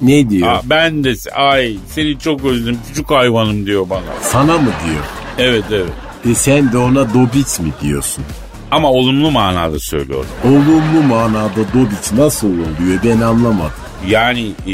ne 0.00 0.30
diyor? 0.30 0.48
Aa, 0.48 0.60
ben 0.64 1.04
de 1.04 1.14
ay 1.34 1.76
seni 1.94 2.18
çok 2.18 2.44
özledim 2.44 2.78
küçük 2.88 3.10
hayvanım 3.10 3.66
diyor 3.66 3.90
bana. 3.90 4.02
Sana 4.22 4.58
mı 4.58 4.70
diyor? 4.86 5.04
Evet 5.38 5.64
evet. 5.72 5.92
E 6.30 6.34
sen 6.34 6.72
de 6.72 6.78
ona 6.78 7.14
Dobiç 7.14 7.58
mi 7.60 7.72
diyorsun? 7.82 8.24
Ama 8.70 8.90
olumlu 8.90 9.30
manada 9.30 9.78
söylüyorum. 9.78 10.26
Olumlu 10.44 11.02
manada 11.02 11.56
Dobiç 11.74 12.12
nasıl 12.16 12.48
oluyor 12.48 13.00
ben 13.04 13.20
anlamadım. 13.20 13.72
Yani 14.08 14.52
e, 14.66 14.72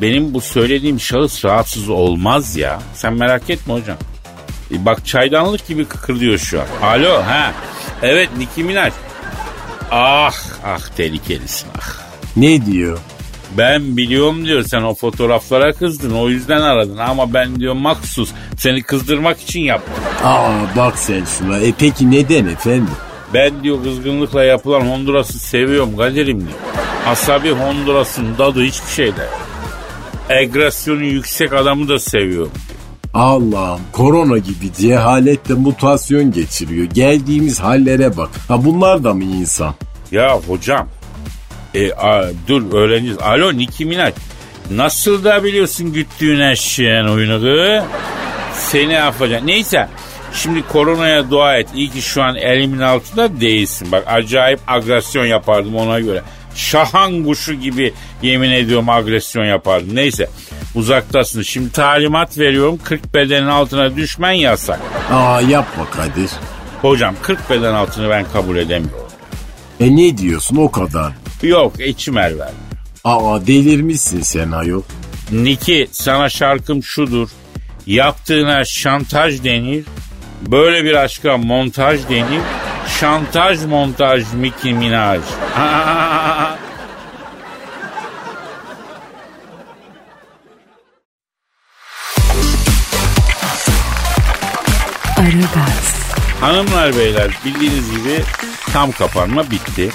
benim 0.00 0.34
bu 0.34 0.40
söylediğim 0.40 1.00
şahıs 1.00 1.44
rahatsız 1.44 1.88
olmaz 1.88 2.56
ya. 2.56 2.80
Sen 2.94 3.12
merak 3.12 3.50
etme 3.50 3.74
hocam. 3.74 3.96
E, 4.70 4.84
bak 4.84 5.06
çaydanlık 5.06 5.68
gibi 5.68 5.84
kıkırdıyor 5.84 6.38
şu 6.38 6.60
an. 6.60 6.66
Alo 6.82 7.22
ha. 7.22 7.52
Evet 8.02 8.28
Nicki 8.38 8.64
Minaj. 8.64 8.92
Ah 9.90 10.34
ah 10.64 10.80
tehlikelisin 10.96 11.68
ah. 11.78 12.05
Ne 12.36 12.66
diyor? 12.66 12.98
Ben 13.58 13.96
biliyorum 13.96 14.44
diyor 14.46 14.62
sen 14.62 14.82
o 14.82 14.94
fotoğraflara 14.94 15.72
kızdın 15.72 16.10
o 16.14 16.28
yüzden 16.28 16.60
aradın 16.60 16.96
ama 16.96 17.34
ben 17.34 17.60
diyor 17.60 17.74
maksus 17.74 18.30
seni 18.56 18.82
kızdırmak 18.82 19.40
için 19.40 19.60
yaptım. 19.60 19.94
Aa 20.24 20.50
bak 20.76 20.98
sen 20.98 21.24
şuna. 21.24 21.58
E 21.58 21.72
peki 21.78 22.10
neden 22.10 22.46
efendim? 22.46 22.88
Ben 23.34 23.62
diyor 23.62 23.82
kızgınlıkla 23.84 24.44
yapılan 24.44 24.80
Honduras'ı 24.80 25.38
seviyorum 25.38 25.96
Kadir'im 25.96 26.40
diyor. 26.40 26.58
Asabi 27.06 27.50
Honduras'ın 27.50 28.34
tadı 28.34 28.62
hiçbir 28.62 28.90
şeyde. 28.92 29.20
yok. 29.20 29.40
Agresyonu 30.30 31.02
yüksek 31.02 31.52
adamı 31.52 31.88
da 31.88 31.98
seviyorum. 31.98 32.52
Allah'ım 33.14 33.80
korona 33.92 34.38
gibi 34.38 34.72
cehaletle 34.78 35.54
mutasyon 35.54 36.32
geçiriyor. 36.32 36.84
Geldiğimiz 36.86 37.60
hallere 37.60 38.16
bak. 38.16 38.30
Ha 38.48 38.64
bunlar 38.64 39.04
da 39.04 39.14
mı 39.14 39.24
insan? 39.24 39.74
Ya 40.12 40.38
hocam 40.48 40.88
e, 41.76 41.92
a, 41.92 42.24
dur 42.48 42.72
öğreneceğiz. 42.74 43.18
Alo 43.18 43.58
Nicki 43.58 43.84
Minaj 43.84 44.14
nasıl 44.70 45.24
da 45.24 45.44
biliyorsun 45.44 45.92
güttüğün 45.92 46.40
eşeğin 46.40 47.04
oyunu 47.04 47.40
kız? 47.40 47.84
Seni 48.54 48.92
yapacak. 48.92 49.42
Neyse 49.42 49.88
şimdi 50.34 50.62
koronaya 50.68 51.30
dua 51.30 51.56
et. 51.56 51.68
İyi 51.74 51.90
ki 51.90 52.02
şu 52.02 52.22
an 52.22 52.36
elimin 52.36 52.80
altında 52.80 53.40
değilsin. 53.40 53.92
Bak 53.92 54.04
acayip 54.06 54.60
agresyon 54.66 55.24
yapardım 55.24 55.76
ona 55.76 56.00
göre. 56.00 56.22
Şahan 56.54 57.24
kuşu 57.24 57.54
gibi 57.54 57.92
yemin 58.22 58.50
ediyorum 58.50 58.88
agresyon 58.88 59.44
yapardım. 59.44 59.94
Neyse 59.96 60.28
uzaktasın. 60.74 61.42
Şimdi 61.42 61.72
talimat 61.72 62.38
veriyorum 62.38 62.78
40 62.84 63.14
bedenin 63.14 63.46
altına 63.46 63.96
düşmen 63.96 64.32
yasak. 64.32 64.80
Aa 65.12 65.40
yapma 65.40 65.90
Kadir. 65.90 66.30
Hocam 66.82 67.14
40 67.22 67.50
beden 67.50 67.74
altını 67.74 68.10
ben 68.10 68.24
kabul 68.32 68.56
edemiyorum. 68.56 69.06
E 69.80 69.96
ne 69.96 70.18
diyorsun 70.18 70.56
o 70.56 70.70
kadar? 70.70 71.12
Yok 71.42 71.80
içim 71.80 72.18
el 72.18 72.22
vermiyor. 72.22 72.50
Aa 73.04 73.46
delirmişsin 73.46 74.22
sen 74.22 74.50
ayol. 74.50 74.82
Niki 75.32 75.88
sana 75.92 76.28
şarkım 76.28 76.82
şudur. 76.82 77.28
Yaptığına 77.86 78.64
şantaj 78.64 79.44
denir. 79.44 79.84
Böyle 80.42 80.84
bir 80.84 80.94
aşka 80.94 81.36
montaj 81.36 82.08
denir. 82.08 82.42
Şantaj 83.00 83.64
montaj 83.64 84.24
Nicki 84.34 84.72
Minaj. 84.74 85.20
Aragaz, 95.16 95.94
Hanımlar 96.40 96.96
beyler 96.96 97.30
bildiğiniz 97.44 97.90
gibi 97.90 98.22
tam 98.72 98.92
kapanma 98.92 99.50
bitti. 99.50 99.90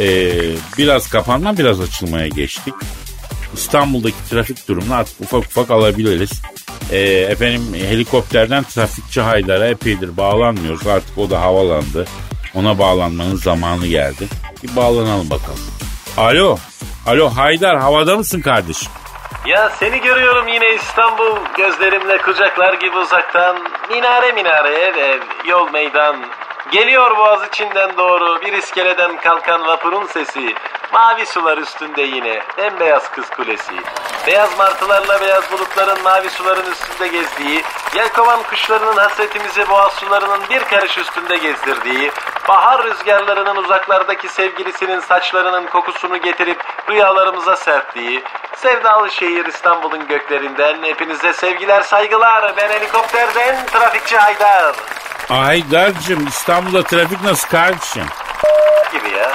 Ee, 0.00 0.32
biraz 0.78 1.08
kapanma 1.08 1.58
biraz 1.58 1.80
açılmaya 1.80 2.28
geçtik. 2.28 2.74
İstanbul'daki 3.54 4.28
trafik 4.30 4.68
durumunu 4.68 4.94
artık 4.94 5.20
ufak 5.20 5.40
ufak 5.40 5.70
alabiliriz. 5.70 6.42
Ee, 6.92 6.98
efendim 7.00 7.74
helikopterden 7.74 8.62
trafikçi 8.64 9.20
Haydar'a 9.20 9.66
epeydir 9.66 10.16
bağlanmıyoruz. 10.16 10.86
Artık 10.86 11.18
o 11.18 11.30
da 11.30 11.40
havalandı. 11.40 12.06
Ona 12.54 12.78
bağlanmanın 12.78 13.36
zamanı 13.36 13.86
geldi. 13.86 14.28
Bir 14.62 14.76
bağlanalım 14.76 15.30
bakalım. 15.30 15.60
Alo. 16.16 16.58
Alo 17.06 17.28
Haydar 17.28 17.78
havada 17.78 18.16
mısın 18.16 18.40
kardeşim? 18.40 18.92
Ya 19.46 19.70
seni 19.78 20.00
görüyorum 20.00 20.48
yine 20.48 20.74
İstanbul 20.74 21.36
gözlerimle 21.56 22.18
kucaklar 22.18 22.74
gibi 22.74 22.96
uzaktan. 22.96 23.56
Minare 23.90 24.32
minare 24.32 24.74
ev 24.74 24.96
ev 24.96 25.20
yol 25.48 25.70
meydan. 25.72 26.16
Geliyor 26.70 27.16
boğaz 27.16 27.46
içinden 27.48 27.96
doğru 27.96 28.40
bir 28.40 28.52
iskeleden 28.52 29.16
kalkan 29.16 29.66
vapurun 29.66 30.06
sesi. 30.06 30.54
Mavi 30.92 31.26
sular 31.26 31.58
üstünde 31.58 32.02
yine 32.02 32.42
bembeyaz 32.58 33.10
kız 33.10 33.30
kulesi. 33.30 33.72
Beyaz 34.26 34.58
martılarla 34.58 35.20
beyaz 35.20 35.52
bulutların 35.52 36.02
mavi 36.02 36.30
suların 36.30 36.72
üstünde 36.72 37.08
gezdiği, 37.08 37.62
yelkovan 37.94 38.42
kuşlarının 38.42 38.96
hasretimizi 38.96 39.68
boğaz 39.68 39.92
sularının 39.92 40.40
bir 40.50 40.64
karış 40.64 40.98
üstünde 40.98 41.36
gezdirdiği, 41.36 42.10
bahar 42.48 42.84
rüzgarlarının 42.84 43.56
uzaklardaki 43.56 44.28
sevgilisinin 44.28 45.00
saçlarının 45.00 45.66
kokusunu 45.66 46.16
getirip 46.16 46.64
rüyalarımıza 46.90 47.56
serptiği, 47.56 48.22
sevdalı 48.56 49.10
şehir 49.10 49.46
İstanbul'un 49.46 50.06
göklerinden 50.06 50.82
hepinize 50.82 51.32
sevgiler 51.32 51.80
saygılar. 51.80 52.56
Ben 52.56 52.68
helikopterden 52.68 53.66
trafikçi 53.66 54.18
Haydar 54.18 54.74
Aydar'cığım 55.30 56.26
İstanbul'da 56.26 56.82
trafik 56.82 57.22
nasıl 57.24 57.48
kardeşim? 57.48 58.04
gibi 58.92 59.16
ya. 59.18 59.30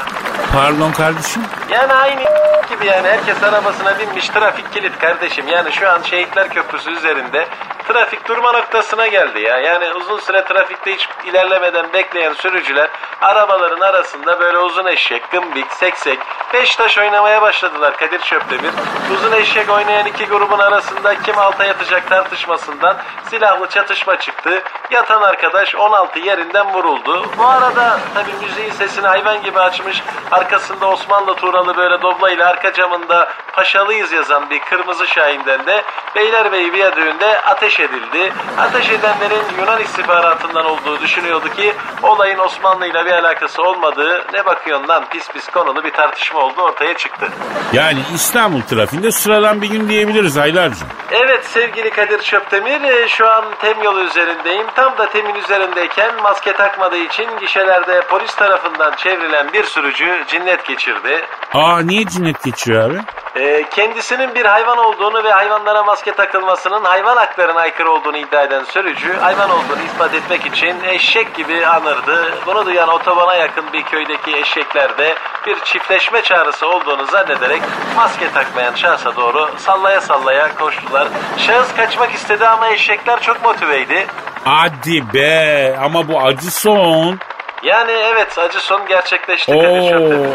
Pardon 0.54 0.92
kardeşim? 0.92 1.44
Yani 1.70 1.94
aynı 1.94 2.22
gibi 2.70 2.86
yani 2.86 3.08
herkes 3.08 3.44
arabasına 3.44 4.00
binmiş 4.00 4.30
trafik 4.30 4.74
kilit 4.74 5.00
kardeşim. 5.00 5.48
Yani 5.48 5.72
şu 5.72 5.90
an 5.90 6.02
Şehitler 6.02 6.50
Köprüsü 6.50 6.92
üzerinde 6.92 7.48
trafik 7.88 8.28
durma 8.28 8.52
noktasına 8.52 9.08
geldi 9.08 9.42
ya. 9.42 9.60
Yani 9.60 9.94
uzun 9.94 10.20
süre 10.20 10.46
trafikte 10.46 10.94
hiç 10.94 11.10
ilerlemeden 11.26 11.94
bekleyen 11.94 12.34
sürücüler 12.34 12.90
arabaların 13.22 13.82
arasında 13.82 14.40
böyle 14.40 14.58
uzun 14.58 14.86
eşek, 14.86 15.32
gımbik, 15.32 15.72
seksek, 15.74 16.20
beş 16.54 16.76
taş 16.76 16.98
oynamaya 16.98 17.42
başladılar 17.42 17.98
Kadir 17.98 18.20
Çöptemir. 18.20 18.72
Uzun 19.14 19.32
eşek 19.32 19.70
oynayan 19.70 20.06
iki 20.06 20.26
grubun 20.26 20.60
arasında 20.60 21.16
kim 21.22 21.38
alta 21.38 21.66
yatacak 21.66 22.10
tartışmasından 22.10 22.98
silahlı 23.30 23.68
çatışma 23.70 24.20
çıktı. 24.20 24.62
Yatan 24.92 25.22
arkadaş 25.22 25.76
16 25.76 26.20
yerinden 26.20 26.74
vuruldu. 26.74 27.26
Bu 27.38 27.46
arada 27.46 28.00
tabii 28.14 28.46
müziğin 28.46 28.72
sesini 28.72 29.08
hayvan 29.08 29.44
gibi 29.44 29.60
açmış. 29.60 30.04
Arkasında 30.32 30.88
Osmanlı 30.88 31.36
Tuğralı 31.36 31.78
böyle 31.78 32.02
dobla 32.02 32.32
ile 32.32 32.46
arka 32.46 32.74
camında 32.74 33.30
Paşalıyız 33.54 34.12
yazan 34.12 34.50
bir 34.50 34.60
kırmızı 34.60 35.08
şahinden 35.08 35.66
de 35.66 35.84
Beylerbeyi 36.16 36.74
Viyadüğü'nde 36.74 37.42
ateş 37.42 37.75
edildi. 37.80 38.34
Ateş 38.58 38.90
edenlerin 38.90 39.44
Yunan 39.60 39.82
istihbaratından 39.82 40.66
olduğu 40.66 41.02
düşünüyordu 41.02 41.50
ki 41.56 41.74
olayın 42.04 42.40
Osmanlı 42.40 42.86
ile 42.88 43.06
bir 43.06 43.12
alakası 43.12 43.64
olmadığı 43.64 44.26
ne 44.34 44.46
bakıyorsun 44.46 44.88
lan 44.88 45.04
pis 45.10 45.30
pis 45.30 45.48
konulu 45.48 45.84
bir 45.84 45.92
tartışma 45.92 46.40
oldu 46.40 46.62
ortaya 46.62 46.98
çıktı. 46.98 47.30
Yani 47.74 48.00
İstanbul 48.16 48.62
trafiğinde 48.62 49.12
sıradan 49.12 49.62
bir 49.62 49.70
gün 49.70 49.90
diyebiliriz 49.90 50.38
Aydar'cığım. 50.38 50.88
Evet 51.12 51.46
sevgili 51.46 51.90
Kadir 51.90 52.22
Çöptemir 52.22 52.82
e, 52.82 53.08
şu 53.08 53.30
an 53.30 53.46
tem 53.62 53.84
yolu 53.84 54.04
üzerindeyim. 54.04 54.66
Tam 54.76 54.98
da 54.98 55.10
temin 55.10 55.36
üzerindeyken 55.36 56.12
maske 56.24 56.54
takmadığı 56.54 56.98
için 56.98 57.28
gişelerde 57.40 58.02
polis 58.10 58.36
tarafından 58.36 58.96
çevrilen 58.96 59.54
bir 59.54 59.64
sürücü 59.64 60.24
cinnet 60.28 60.68
geçirdi. 60.68 61.26
Aa 61.54 61.80
niye 61.80 62.06
cinnet 62.08 62.44
geçiyor 62.44 62.90
abi? 62.90 63.00
E, 63.36 63.64
kendisinin 63.70 64.36
bir 64.36 64.46
hayvan 64.46 64.78
olduğunu 64.78 65.24
ve 65.24 65.32
hayvanlara 65.32 65.84
maske 65.84 66.12
takılmasının 66.14 66.84
hayvan 66.84 67.18
haklarına 67.18 67.60
aykırı 67.60 67.92
olduğunu 67.92 68.18
iddia 68.18 68.44
eden 68.44 68.64
sürücü 68.64 69.14
hayvan 69.14 69.50
olduğunu 69.50 69.82
ispat 69.86 70.14
etmek 70.14 70.46
için 70.46 70.76
eşek 70.84 71.36
gibi 71.36 71.68
anırdı. 71.68 72.34
Bunu 72.46 72.66
duyan 72.66 72.90
otobana 72.90 73.36
yakın 73.36 73.74
bir 73.74 73.84
köydeki 73.84 74.38
eşekler 74.38 74.98
de 74.98 75.16
bir 75.48 75.60
çiftleşme 75.60 76.22
çağrısı 76.22 76.68
olduğunu 76.68 77.06
zannederek 77.06 77.62
maske 77.96 78.32
takmayan 78.32 78.76
şahsa 78.76 79.16
doğru 79.16 79.50
sallaya 79.58 80.02
sallaya 80.02 80.56
koştular. 80.56 81.08
Şahıs 81.38 81.76
kaçmak 81.76 82.12
istedi 82.12 82.48
ama 82.48 82.70
eşekler 82.70 83.22
çok 83.22 83.44
motiveydi. 83.44 84.08
Hadi 84.44 85.14
be 85.14 85.76
ama 85.82 86.08
bu 86.08 86.20
acı 86.20 86.52
son. 86.52 87.20
Yani 87.64 87.92
evet 87.92 88.38
acı 88.38 88.60
son 88.60 88.86
gerçekleşti 88.88 89.54
Oo, 89.54 89.60
Kadir 89.62 89.80
oo, 89.80 89.90
Çöptemir. 89.90 90.30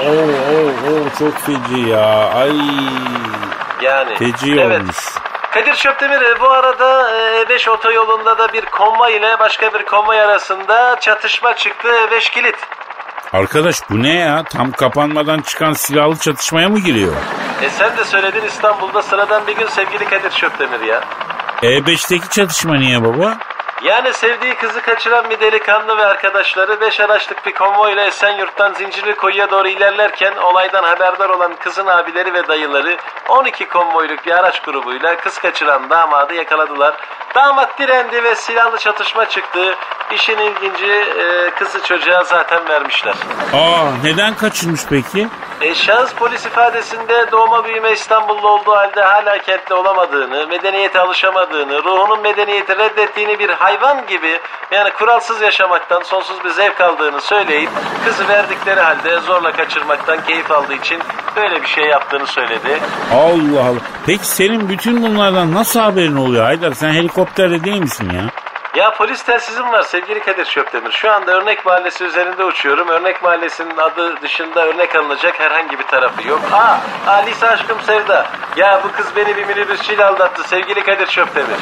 oo, 0.90 1.18
çok 1.18 1.38
feci 1.38 1.88
ya. 1.88 2.30
Ay 2.34 2.52
Yani 3.82 4.16
feci 4.16 4.60
evet. 4.60 4.80
olmuş. 4.80 4.96
Kadir 5.54 5.74
Çöptemir 5.74 6.20
e, 6.22 6.40
bu 6.40 6.48
arada 6.50 7.10
e, 7.18 7.42
E5 7.42 7.70
otoyolunda 7.70 8.38
da 8.38 8.52
bir 8.52 8.64
konvoy 8.64 9.16
ile 9.16 9.38
başka 9.38 9.74
bir 9.74 9.84
konvoy 9.84 10.20
arasında 10.20 10.96
çatışma 11.00 11.56
çıktı. 11.56 11.88
E5 11.88 12.30
kilit. 12.32 12.56
Arkadaş 13.32 13.76
bu 13.90 14.02
ne 14.02 14.14
ya? 14.14 14.44
Tam 14.44 14.72
kapanmadan 14.72 15.40
çıkan 15.40 15.72
silahlı 15.72 16.16
çatışmaya 16.18 16.68
mı 16.68 16.78
giriyor? 16.78 17.12
E 17.62 17.70
sen 17.70 17.96
de 17.96 18.04
söyledin 18.04 18.42
İstanbul'da 18.46 19.02
sıradan 19.02 19.46
bir 19.46 19.56
gün 19.56 19.66
sevgili 19.66 20.04
Kadir 20.04 20.30
Çöptemir 20.30 20.80
ya. 20.80 21.00
E5'teki 21.62 22.28
çatışma 22.30 22.74
niye 22.74 23.04
baba? 23.04 23.38
Yani 23.82 24.12
sevdiği 24.12 24.54
kızı 24.54 24.82
kaçıran 24.82 25.30
bir 25.30 25.40
delikanlı 25.40 25.96
ve 25.96 26.06
arkadaşları 26.06 26.80
5 26.80 27.00
araçlık 27.00 27.46
bir 27.46 27.54
konvoy 27.54 27.92
ile 27.92 28.04
Esenyurt'tan 28.06 28.72
Zincirlikuyu'ya 28.72 29.50
doğru 29.50 29.68
ilerlerken 29.68 30.36
olaydan 30.36 30.84
haberdar 30.84 31.28
olan 31.28 31.56
kızın 31.56 31.86
abileri 31.86 32.34
ve 32.34 32.48
dayıları 32.48 32.96
12 33.28 33.68
konvoyluk 33.68 34.26
bir 34.26 34.32
araç 34.32 34.62
grubuyla 34.62 35.16
kız 35.16 35.38
kaçıran 35.38 35.90
damadı 35.90 36.34
yakaladılar. 36.34 36.96
Damat 37.34 37.78
direndi 37.78 38.24
ve 38.24 38.34
silahlı 38.34 38.78
çatışma 38.78 39.28
çıktı. 39.28 39.76
İşin 40.14 40.38
ilginci 40.38 40.92
e, 40.92 41.50
kızı 41.50 41.82
çocuğa 41.82 42.24
zaten 42.24 42.68
vermişler. 42.68 43.14
Aa 43.54 44.04
neden 44.04 44.34
kaçırmış 44.34 44.80
peki? 44.90 45.28
E, 45.60 45.74
şahıs 45.74 46.12
polis 46.14 46.46
ifadesinde 46.46 47.26
doğma 47.32 47.64
büyüme 47.64 47.92
İstanbullu 47.92 48.48
olduğu 48.48 48.70
halde 48.70 49.02
hala 49.02 49.38
kentli 49.38 49.74
olamadığını, 49.74 50.46
medeniyete 50.46 51.00
alışamadığını, 51.00 51.84
ruhunun 51.84 52.22
medeniyeti 52.22 52.76
reddettiğini 52.76 53.38
bir 53.38 53.48
hayvan 53.48 54.06
gibi 54.06 54.38
yani 54.70 54.90
kuralsız 54.90 55.40
yaşamaktan 55.40 56.02
sonsuz 56.02 56.44
bir 56.44 56.50
zevk 56.50 56.80
aldığını 56.80 57.20
söyleyip 57.20 57.70
kızı 58.04 58.28
verdikleri 58.28 58.80
halde 58.80 59.20
zorla 59.20 59.52
kaçırmaktan 59.52 60.24
keyif 60.26 60.50
aldığı 60.50 60.74
için 60.74 60.98
böyle 61.36 61.62
bir 61.62 61.68
şey 61.68 61.84
yaptığını 61.84 62.26
söyledi. 62.26 62.78
Allah 63.14 63.60
Allah. 63.60 63.80
Peki 64.06 64.26
senin 64.26 64.68
bütün 64.68 65.02
bunlardan 65.02 65.54
nasıl 65.54 65.80
haberin 65.80 66.16
oluyor 66.16 66.44
Haydar? 66.44 66.72
Sen 66.72 66.92
helikopterde 66.92 67.64
değil 67.64 67.80
misin 67.80 68.10
ya? 68.10 68.39
Ya 68.76 68.94
polis 68.94 69.22
telsizim 69.22 69.72
var 69.72 69.82
sevgili 69.82 70.20
Kadir 70.20 70.44
Çöptemir. 70.44 70.90
Şu 70.90 71.10
anda 71.12 71.32
Örnek 71.32 71.66
Mahallesi 71.66 72.04
üzerinde 72.04 72.44
uçuyorum. 72.44 72.88
Örnek 72.88 73.22
Mahallesi'nin 73.22 73.76
adı 73.76 74.22
dışında 74.22 74.66
örnek 74.66 74.96
alınacak 74.96 75.40
herhangi 75.40 75.78
bir 75.78 75.84
tarafı 75.84 76.28
yok. 76.28 76.40
Aa, 76.52 76.78
Alisa 77.06 77.46
aşkım 77.46 77.78
Sevda. 77.86 78.26
Ya 78.56 78.80
bu 78.84 78.92
kız 78.92 79.06
beni 79.16 79.36
bir 79.36 79.46
minibüsçüyle 79.46 80.04
aldattı 80.04 80.48
sevgili 80.48 80.82
Kadir 80.82 81.06
Çöptemir. 81.06 81.58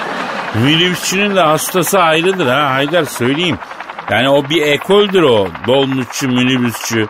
Minibüsçünün 0.55 1.37
de 1.37 1.41
hastası 1.41 1.99
ayrıdır 1.99 2.47
ha 2.47 2.75
Haydar 2.75 3.05
söyleyeyim. 3.05 3.59
Yani 4.11 4.29
o 4.31 4.49
bir 4.49 4.63
ekoldür 4.63 5.23
o. 5.23 5.49
Dolmuşçu, 5.67 6.29
minibüsçü. 6.29 7.07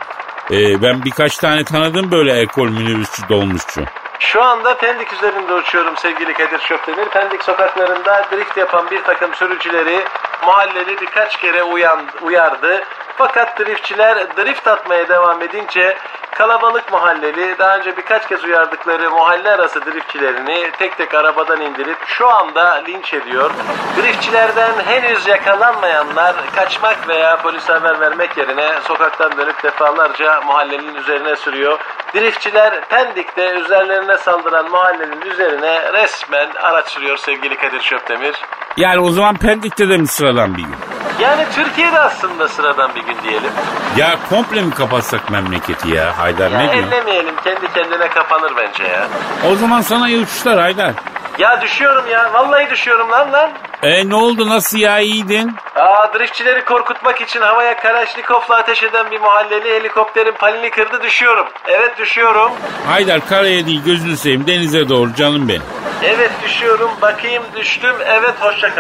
Ee, 0.51 0.83
ben 0.83 1.05
birkaç 1.05 1.39
tane 1.39 1.65
tanıdım 1.65 2.11
böyle 2.11 2.41
ekol 2.41 2.69
minibüsçü, 2.69 3.29
dolmuşçu. 3.29 3.81
Şu 4.19 4.43
anda 4.43 4.77
Pendik 4.77 5.13
üzerinde 5.13 5.55
uçuyorum 5.55 5.97
sevgili 5.97 6.33
Kadir 6.33 6.59
Çöptemir. 6.59 7.09
Pendik 7.09 7.43
sokaklarında 7.43 8.27
drift 8.33 8.57
yapan 8.57 8.91
bir 8.91 9.03
takım 9.03 9.35
sürücüleri 9.35 10.05
mahalleli 10.47 11.01
birkaç 11.01 11.41
kere 11.41 11.63
uyan, 11.63 12.01
uyardı. 12.23 12.85
Fakat 13.17 13.59
driftçiler 13.59 14.37
drift 14.37 14.67
atmaya 14.67 15.09
devam 15.09 15.43
edince 15.43 15.97
kalabalık 16.39 16.93
mahalleli 16.93 17.59
daha 17.59 17.79
önce 17.79 17.97
birkaç 17.97 18.29
kez 18.29 18.45
uyardıkları 18.45 19.11
mahalle 19.11 19.51
arası 19.51 19.85
driftçilerini 19.85 20.71
tek 20.79 20.97
tek 20.97 21.15
arabadan 21.15 21.61
indirip 21.61 21.99
şu 22.07 22.29
anda 22.29 22.75
linç 22.75 23.15
ediyor. 23.15 23.51
Driftçilerden 23.97 24.73
henüz 24.87 25.27
yakalanmayanlar 25.27 26.35
kaçmak 26.55 27.09
veya 27.09 27.43
polise 27.43 27.73
haber 27.73 28.01
vermek 28.01 28.37
yerine 28.37 28.81
sokaktan 28.85 29.37
dönüp 29.37 29.63
defalarca 29.63 30.41
mahallenin 30.41 30.95
üzerine 30.95 31.37
sürüyor. 31.37 31.79
Driftçiler 32.15 32.89
Pendik'te 32.89 33.51
üzerlerine 33.51 34.19
saldıran 34.19 34.71
mahallenin 34.71 35.21
üzerine 35.21 35.93
resmen 35.93 36.49
araç 36.63 36.89
sürüyor 36.89 37.17
sevgili 37.17 37.57
Kadir 37.57 37.81
Çöptemir. 37.81 38.35
Yani 38.77 39.01
o 39.01 39.11
zaman 39.11 39.37
Pendik'te 39.37 39.89
de 39.89 39.97
mi 39.97 40.07
sıradan 40.07 40.57
bir 40.57 40.63
gün? 40.63 40.98
Yani 41.21 41.45
Türkiye'de 41.55 41.99
aslında 42.01 42.49
sıradan 42.49 42.95
bir 42.95 43.01
gün 43.03 43.17
diyelim. 43.25 43.51
Ya 43.97 44.17
komple 44.31 44.63
mi 44.63 44.75
kapatsak 44.75 45.31
memleketi 45.31 45.89
ya 45.91 46.19
Haydar 46.19 46.51
Ya 46.51 46.59
ne 46.59 46.73
diyor? 46.73 46.85
ellemeyelim 46.85 47.35
kendi 47.45 47.73
kendine 47.73 48.09
kapanır 48.09 48.53
bence 48.57 48.85
ya. 48.85 49.07
O 49.53 49.57
zaman 49.57 49.81
sana 49.81 50.09
iyi 50.09 50.19
uçuşlar 50.23 50.61
Haydar. 50.61 50.93
Ya 51.39 51.61
düşüyorum 51.61 52.05
ya 52.11 52.33
vallahi 52.33 52.71
düşüyorum 52.71 53.11
lan 53.11 53.33
lan. 53.33 53.51
E 53.83 54.09
ne 54.09 54.15
oldu 54.15 54.49
nasıl 54.49 54.79
ya 54.79 54.99
iyiydin? 54.99 55.57
Aa 55.77 56.13
driftçileri 56.15 56.65
korkutmak 56.65 57.21
için 57.21 57.41
havaya 57.41 57.77
Kalaşnikov'la 57.81 58.57
ateş 58.57 58.83
eden 58.83 59.11
bir 59.11 59.21
mahalleli 59.21 59.75
helikopterin 59.75 60.33
palini 60.33 60.71
kırdı 60.71 61.03
düşüyorum. 61.03 61.47
Evet 61.67 61.99
düşüyorum. 61.99 62.53
Haydar 62.87 63.29
karaya 63.29 63.67
değil 63.67 63.85
gözünü 63.85 64.17
seveyim 64.17 64.47
denize 64.47 64.89
doğru 64.89 65.15
canım 65.15 65.49
benim. 65.49 65.63
Evet 66.03 66.31
düşüyorum 66.45 66.91
bakayım 67.03 67.43
düştüm 67.57 67.95
evet 68.07 68.35
hoşça 68.41 68.75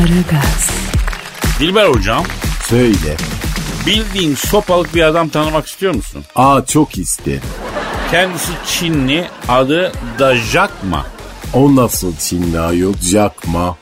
Aragaz, 0.00 0.70
Dilber 1.58 1.86
hocam 1.86 2.24
Söyle. 2.68 3.16
bildiğin 3.86 4.34
sopalık 4.34 4.94
bir 4.94 5.02
adam 5.02 5.28
tanımak 5.28 5.66
istiyor 5.66 5.94
musun? 5.94 6.24
Aa 6.34 6.64
çok 6.66 6.98
isterim. 6.98 7.40
Kendisi 8.10 8.52
Çinli 8.66 9.28
adı 9.48 9.92
da 10.18 10.36
Jackma. 10.36 11.06
O 11.54 11.76
nasıl 11.76 12.16
Çinli 12.16 12.60
ayol? 12.60 12.94
Jakma. 13.02 13.76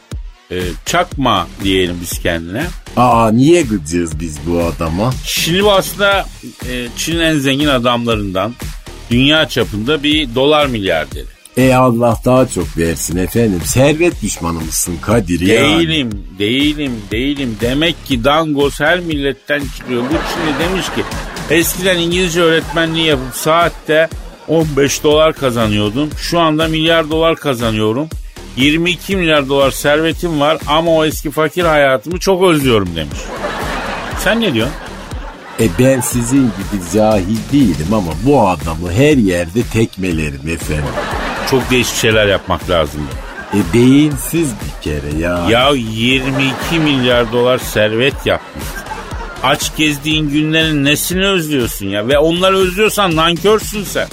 Ee, 0.51 0.61
Çakma 0.87 1.47
diyelim 1.65 1.99
biz 2.01 2.19
kendine. 2.21 2.67
Aa 2.97 3.31
niye 3.31 3.63
gıcığız 3.63 4.21
biz 4.21 4.39
bu 4.47 4.63
adama? 4.65 5.13
Çinli 5.27 5.65
bu 5.65 5.73
aslında 5.73 6.27
e, 6.71 6.87
Çin'in 6.97 7.21
en 7.21 7.39
zengin 7.39 7.69
adamlarından 7.69 8.55
dünya 9.11 9.49
çapında 9.49 10.03
bir 10.03 10.35
dolar 10.35 10.67
milyarderi. 10.67 11.38
E 11.59 11.75
Allah 11.75 12.17
daha 12.25 12.49
çok 12.49 12.79
versin 12.79 13.17
efendim. 13.17 13.61
Servet 13.65 14.23
düşmanı 14.23 14.61
mısın 14.61 14.95
Kadir 15.03 15.41
ya? 15.41 15.63
Değilim, 15.63 16.11
değilim, 16.39 16.93
değilim. 17.11 17.57
Demek 17.61 18.07
ki 18.07 18.25
dangoz 18.25 18.81
her 18.81 19.01
milletten 19.01 19.63
çıkıyor. 19.77 20.03
Bu 20.03 20.07
şimdi 20.07 20.71
demiş 20.71 20.87
ki 20.87 21.03
eskiden 21.51 21.99
İngilizce 21.99 22.41
öğretmenliği 22.41 23.07
yapıp 23.07 23.35
saatte 23.35 24.09
15 24.49 25.05
dolar 25.05 25.33
kazanıyordum. 25.33 26.11
Şu 26.19 26.39
anda 26.39 26.69
milyar 26.69 27.11
dolar 27.11 27.37
kazanıyorum. 27.37 28.09
22 28.57 29.17
milyar 29.17 29.49
dolar 29.49 29.71
servetim 29.71 30.41
var 30.41 30.59
ama 30.67 30.91
o 30.91 31.05
eski 31.05 31.31
fakir 31.31 31.65
hayatımı 31.65 32.19
çok 32.19 32.43
özlüyorum 32.43 32.97
demiş. 32.97 33.19
Sen 34.25 34.41
ne 34.41 34.55
diyorsun? 34.55 34.75
E 35.61 35.69
ben 35.79 36.01
sizin 36.01 36.43
gibi 36.43 36.83
cahil 36.95 37.39
değilim 37.53 37.95
ama 37.95 38.13
bu 38.27 38.49
adamı 38.49 38.93
her 38.93 39.17
yerde 39.17 39.63
tekmelerim 39.73 40.49
efendim. 40.49 40.95
Çok 41.51 41.71
değişik 41.71 41.97
şeyler 41.97 42.27
yapmak 42.27 42.71
lazım. 42.71 43.01
E 43.55 43.59
beyinsiz 43.75 44.49
bir 44.51 44.83
kere 44.83 45.19
ya. 45.19 45.47
Ya 45.51 45.71
22 45.71 46.79
milyar 46.79 47.33
dolar 47.33 47.59
servet 47.59 48.27
yapmış. 48.27 48.65
Aç 49.43 49.77
gezdiğin 49.77 50.31
günlerin 50.31 50.85
nesini 50.85 51.27
özlüyorsun 51.27 51.87
ya? 51.87 52.09
Ve 52.09 52.19
onları 52.19 52.57
özlüyorsan 52.57 53.17
nankörsün 53.17 53.85
sen. 53.85 54.09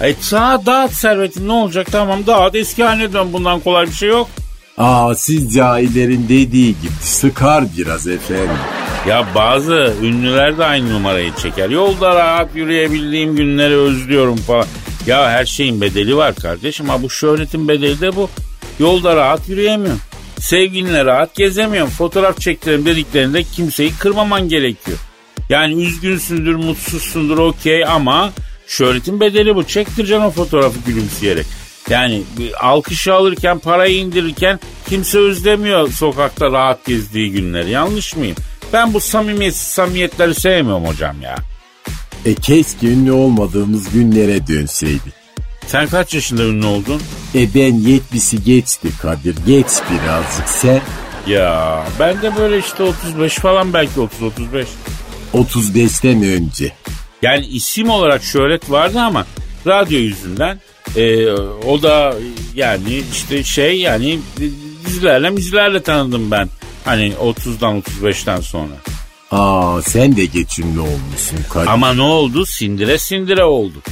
E 0.00 0.14
sağa 0.20 0.66
dağıt 0.66 0.92
servetin 0.92 1.48
ne 1.48 1.52
olacak 1.52 1.86
tamam 1.92 2.26
dağıt 2.26 2.54
eski 2.54 2.84
haline 2.84 3.12
dön 3.12 3.32
bundan 3.32 3.60
kolay 3.60 3.86
bir 3.86 3.92
şey 3.92 4.08
yok. 4.08 4.28
Aa 4.78 5.14
siz 5.14 5.54
cahillerin 5.54 6.24
dediği 6.28 6.66
gibi 6.66 6.92
sıkar 7.00 7.64
biraz 7.78 8.06
efendim. 8.06 8.56
Ya 9.08 9.24
bazı 9.34 9.94
ünlüler 10.02 10.58
de 10.58 10.64
aynı 10.64 10.92
numarayı 10.92 11.32
çeker. 11.42 11.70
Yolda 11.70 12.14
rahat 12.14 12.48
yürüyebildiğim 12.54 13.36
günleri 13.36 13.76
özlüyorum 13.76 14.36
falan. 14.36 14.66
Ya 15.06 15.30
her 15.30 15.44
şeyin 15.44 15.80
bedeli 15.80 16.16
var 16.16 16.34
kardeşim 16.34 16.90
ama 16.90 17.02
bu 17.02 17.10
şöhretin 17.10 17.68
bedeli 17.68 18.00
de 18.00 18.16
bu. 18.16 18.30
Yolda 18.78 19.16
rahat 19.16 19.48
yürüyemiyorum. 19.48 20.00
Sevgilinle 20.38 21.04
rahat 21.04 21.34
gezemiyorum. 21.34 21.90
Fotoğraf 21.90 22.40
çektirelim 22.40 22.86
dediklerinde 22.86 23.42
kimseyi 23.42 23.92
kırmaman 23.98 24.48
gerekiyor. 24.48 24.98
Yani 25.48 25.82
üzgünsündür, 25.84 26.54
mutsuzsundur 26.54 27.38
okey 27.38 27.84
ama 27.84 28.32
şöhretin 28.66 29.20
bedeli 29.20 29.54
bu. 29.54 29.66
Çektireceksin 29.66 30.24
o 30.24 30.30
fotoğrafı 30.30 30.78
gülümseyerek. 30.86 31.46
Yani 31.90 32.22
alkışı 32.60 33.14
alırken, 33.14 33.58
parayı 33.58 33.96
indirirken 33.96 34.60
kimse 34.88 35.18
özlemiyor 35.18 35.88
sokakta 35.88 36.52
rahat 36.52 36.84
gezdiği 36.84 37.32
günleri. 37.32 37.70
Yanlış 37.70 38.16
mıyım? 38.16 38.36
Ben 38.72 38.94
bu 38.94 39.00
samimiyetsiz 39.00 39.68
samimiyetleri 39.68 40.34
sevmiyorum 40.34 40.86
hocam 40.86 41.22
ya. 41.22 41.36
E 42.24 42.34
keşke 42.34 42.86
ünlü 42.86 43.12
olmadığımız 43.12 43.90
günlere 43.92 44.46
dönseydik. 44.46 45.14
Sen 45.66 45.86
kaç 45.86 46.14
yaşında 46.14 46.42
ünlü 46.42 46.66
oldun? 46.66 47.02
E 47.34 47.54
ben 47.54 47.74
70'i 47.74 48.44
geçti 48.44 48.88
Kadir. 49.02 49.36
Geç 49.46 49.66
birazcık 49.66 50.48
sen. 50.48 50.80
Ya 51.26 51.84
ben 52.00 52.22
de 52.22 52.36
böyle 52.36 52.58
işte 52.58 52.82
35 52.82 53.34
falan 53.34 53.72
belki 53.72 54.00
30-35. 54.00 54.64
35'ten 55.34 56.22
önce. 56.22 56.72
Yani 57.22 57.46
isim 57.46 57.90
olarak 57.90 58.22
şöhret 58.22 58.70
vardı 58.70 59.00
ama 59.00 59.26
radyo 59.66 59.98
yüzünden 59.98 60.60
e, 60.96 61.30
o 61.66 61.82
da 61.82 62.14
yani 62.54 63.02
işte 63.12 63.44
şey 63.44 63.80
yani 63.80 64.18
dizilerle 64.86 65.30
mizilerle 65.30 65.82
tanıdım 65.82 66.30
ben. 66.30 66.48
Hani 66.84 67.12
30'dan 67.12 67.80
35'ten 68.02 68.40
sonra. 68.40 68.74
Aa 69.30 69.82
sen 69.82 70.16
de 70.16 70.24
geç 70.24 70.58
ünlü 70.58 70.80
olmuşsun 70.80 71.38
Kadir. 71.52 71.66
Ama 71.66 71.94
ne 71.94 72.02
oldu? 72.02 72.46
Sindire 72.46 72.98
sindire 72.98 73.44
oldu. 73.44 73.82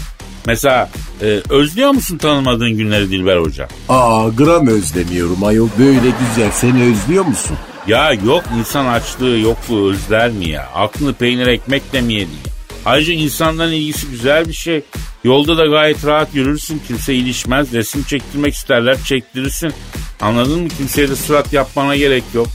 Mesela 0.46 0.90
e, 1.22 1.40
özlüyor 1.48 1.90
musun 1.90 2.18
tanımadığın 2.18 2.70
günleri 2.70 3.10
Dilber 3.10 3.36
Hoca? 3.36 3.68
Aa 3.88 4.28
gram 4.28 4.66
özlemiyorum 4.66 5.44
ayol. 5.44 5.68
Böyle 5.78 5.94
güzel 6.28 6.50
seni 6.52 6.82
özlüyor 6.82 7.24
musun? 7.24 7.56
Ya 7.86 8.12
yok 8.12 8.44
insan 8.58 8.86
açlığı 8.86 9.38
yokluğu 9.38 9.90
özler 9.90 10.30
mi 10.30 10.48
ya? 10.48 10.68
Aklını 10.74 11.14
peynir 11.14 11.46
ekmekle 11.46 12.00
mi 12.00 12.14
yedi 12.14 12.30
ya? 12.46 12.52
Ayrıca 12.84 13.12
insanların 13.12 13.72
ilgisi 13.72 14.06
güzel 14.10 14.48
bir 14.48 14.52
şey. 14.52 14.82
Yolda 15.24 15.56
da 15.56 15.66
gayet 15.66 16.04
rahat 16.06 16.34
yürürsün. 16.34 16.82
Kimse 16.86 17.14
ilişmez. 17.14 17.72
Resim 17.72 18.02
çektirmek 18.02 18.54
isterler 18.54 18.96
çektirirsin. 19.04 19.72
Anladın 20.20 20.62
mı? 20.62 20.68
Kimseye 20.68 21.08
de 21.08 21.16
surat 21.16 21.52
yapmana 21.52 21.96
gerek 21.96 22.24
yok. 22.34 22.46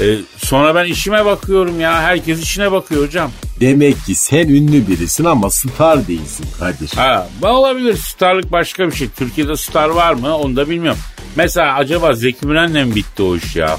Ee, 0.00 0.16
sonra 0.38 0.74
ben 0.74 0.84
işime 0.84 1.24
bakıyorum 1.24 1.80
ya. 1.80 2.02
Herkes 2.02 2.42
işine 2.42 2.72
bakıyor 2.72 3.06
hocam. 3.06 3.30
Demek 3.60 4.04
ki 4.04 4.14
sen 4.14 4.48
ünlü 4.48 4.88
birisin 4.88 5.24
ama 5.24 5.50
star 5.50 6.08
değilsin 6.08 6.46
Kadir. 6.58 6.90
Ha, 6.96 7.28
olabilir. 7.42 7.96
Starlık 7.96 8.52
başka 8.52 8.86
bir 8.86 8.92
şey. 8.92 9.08
Türkiye'de 9.16 9.56
star 9.56 9.88
var 9.88 10.14
mı? 10.14 10.36
Onu 10.36 10.56
da 10.56 10.70
bilmiyorum. 10.70 11.00
Mesela 11.36 11.74
acaba 11.74 12.12
Zeki 12.14 12.46
Müren'le 12.46 12.86
mi 12.86 12.94
bitti 12.94 13.22
o 13.22 13.36
iş 13.36 13.56
ya? 13.56 13.76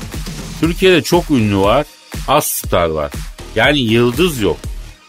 Türkiye'de 0.59 1.01
çok 1.01 1.31
ünlü 1.31 1.57
var. 1.57 1.85
Az 2.27 2.45
star 2.45 2.89
var. 2.89 3.11
Yani 3.55 3.79
yıldız 3.79 4.41
yok. 4.41 4.57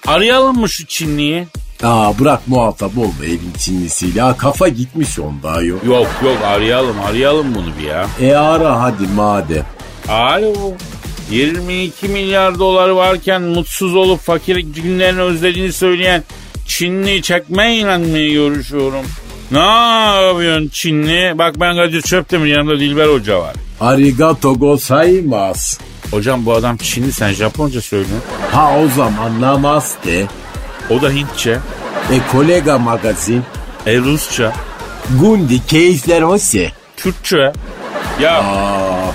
Arayalım 0.06 0.60
mı 0.60 0.68
şu 0.68 0.86
Çinliyi? 0.86 1.46
Aa 1.82 2.18
bırak 2.18 2.48
muhatap 2.48 2.98
olma 2.98 3.24
evin 3.24 3.52
Çinlisiyle. 3.58 4.22
Aa, 4.22 4.36
kafa 4.36 4.68
gitmiş 4.68 5.18
onda 5.18 5.50
ayol. 5.50 5.76
Yok 5.86 6.08
yok 6.24 6.36
arayalım 6.44 6.96
arayalım 7.00 7.54
bunu 7.54 7.68
bir 7.78 7.84
ya. 7.84 8.06
E 8.20 8.34
ara 8.34 8.80
hadi 8.80 9.06
madem. 9.16 9.66
Alo. 10.08 10.72
22 11.30 12.08
milyar 12.08 12.58
doları 12.58 12.96
varken 12.96 13.42
mutsuz 13.42 13.94
olup 13.96 14.20
fakir 14.20 14.56
günlerini 14.56 15.20
özlediğini 15.20 15.72
söyleyen 15.72 16.22
Çinli 16.66 17.22
çekmeyle 17.22 17.98
mi 17.98 18.32
görüşüyorum? 18.32 19.06
Ne 19.50 19.58
yapıyorsun 19.58 20.68
Çinli? 20.68 21.38
Bak 21.38 21.60
ben 21.60 21.76
Kadir 21.76 22.02
Çöptemir 22.02 22.46
yanımda 22.46 22.80
Dilber 22.80 23.08
Hoca 23.08 23.40
var. 23.40 23.54
Arigato 23.80 24.54
gozaimasu. 24.54 25.80
Hocam 26.10 26.46
bu 26.46 26.52
adam 26.52 26.76
Çinli 26.76 27.12
sen 27.12 27.32
Japonca 27.32 27.80
söylüyorsun. 27.80 28.28
Ha 28.52 28.78
o 28.78 28.88
zaman 28.88 29.40
namaste. 29.40 30.26
O 30.90 31.02
da 31.02 31.10
Hintçe. 31.10 31.58
E 32.12 32.32
kolega 32.32 32.78
magazin. 32.78 33.42
E 33.86 33.98
Rusça. 33.98 34.52
Gundi 35.20 35.66
keyifler 35.66 36.22
hoşse. 36.22 36.72
Türkçe. 36.96 37.52
Ya 38.20 38.44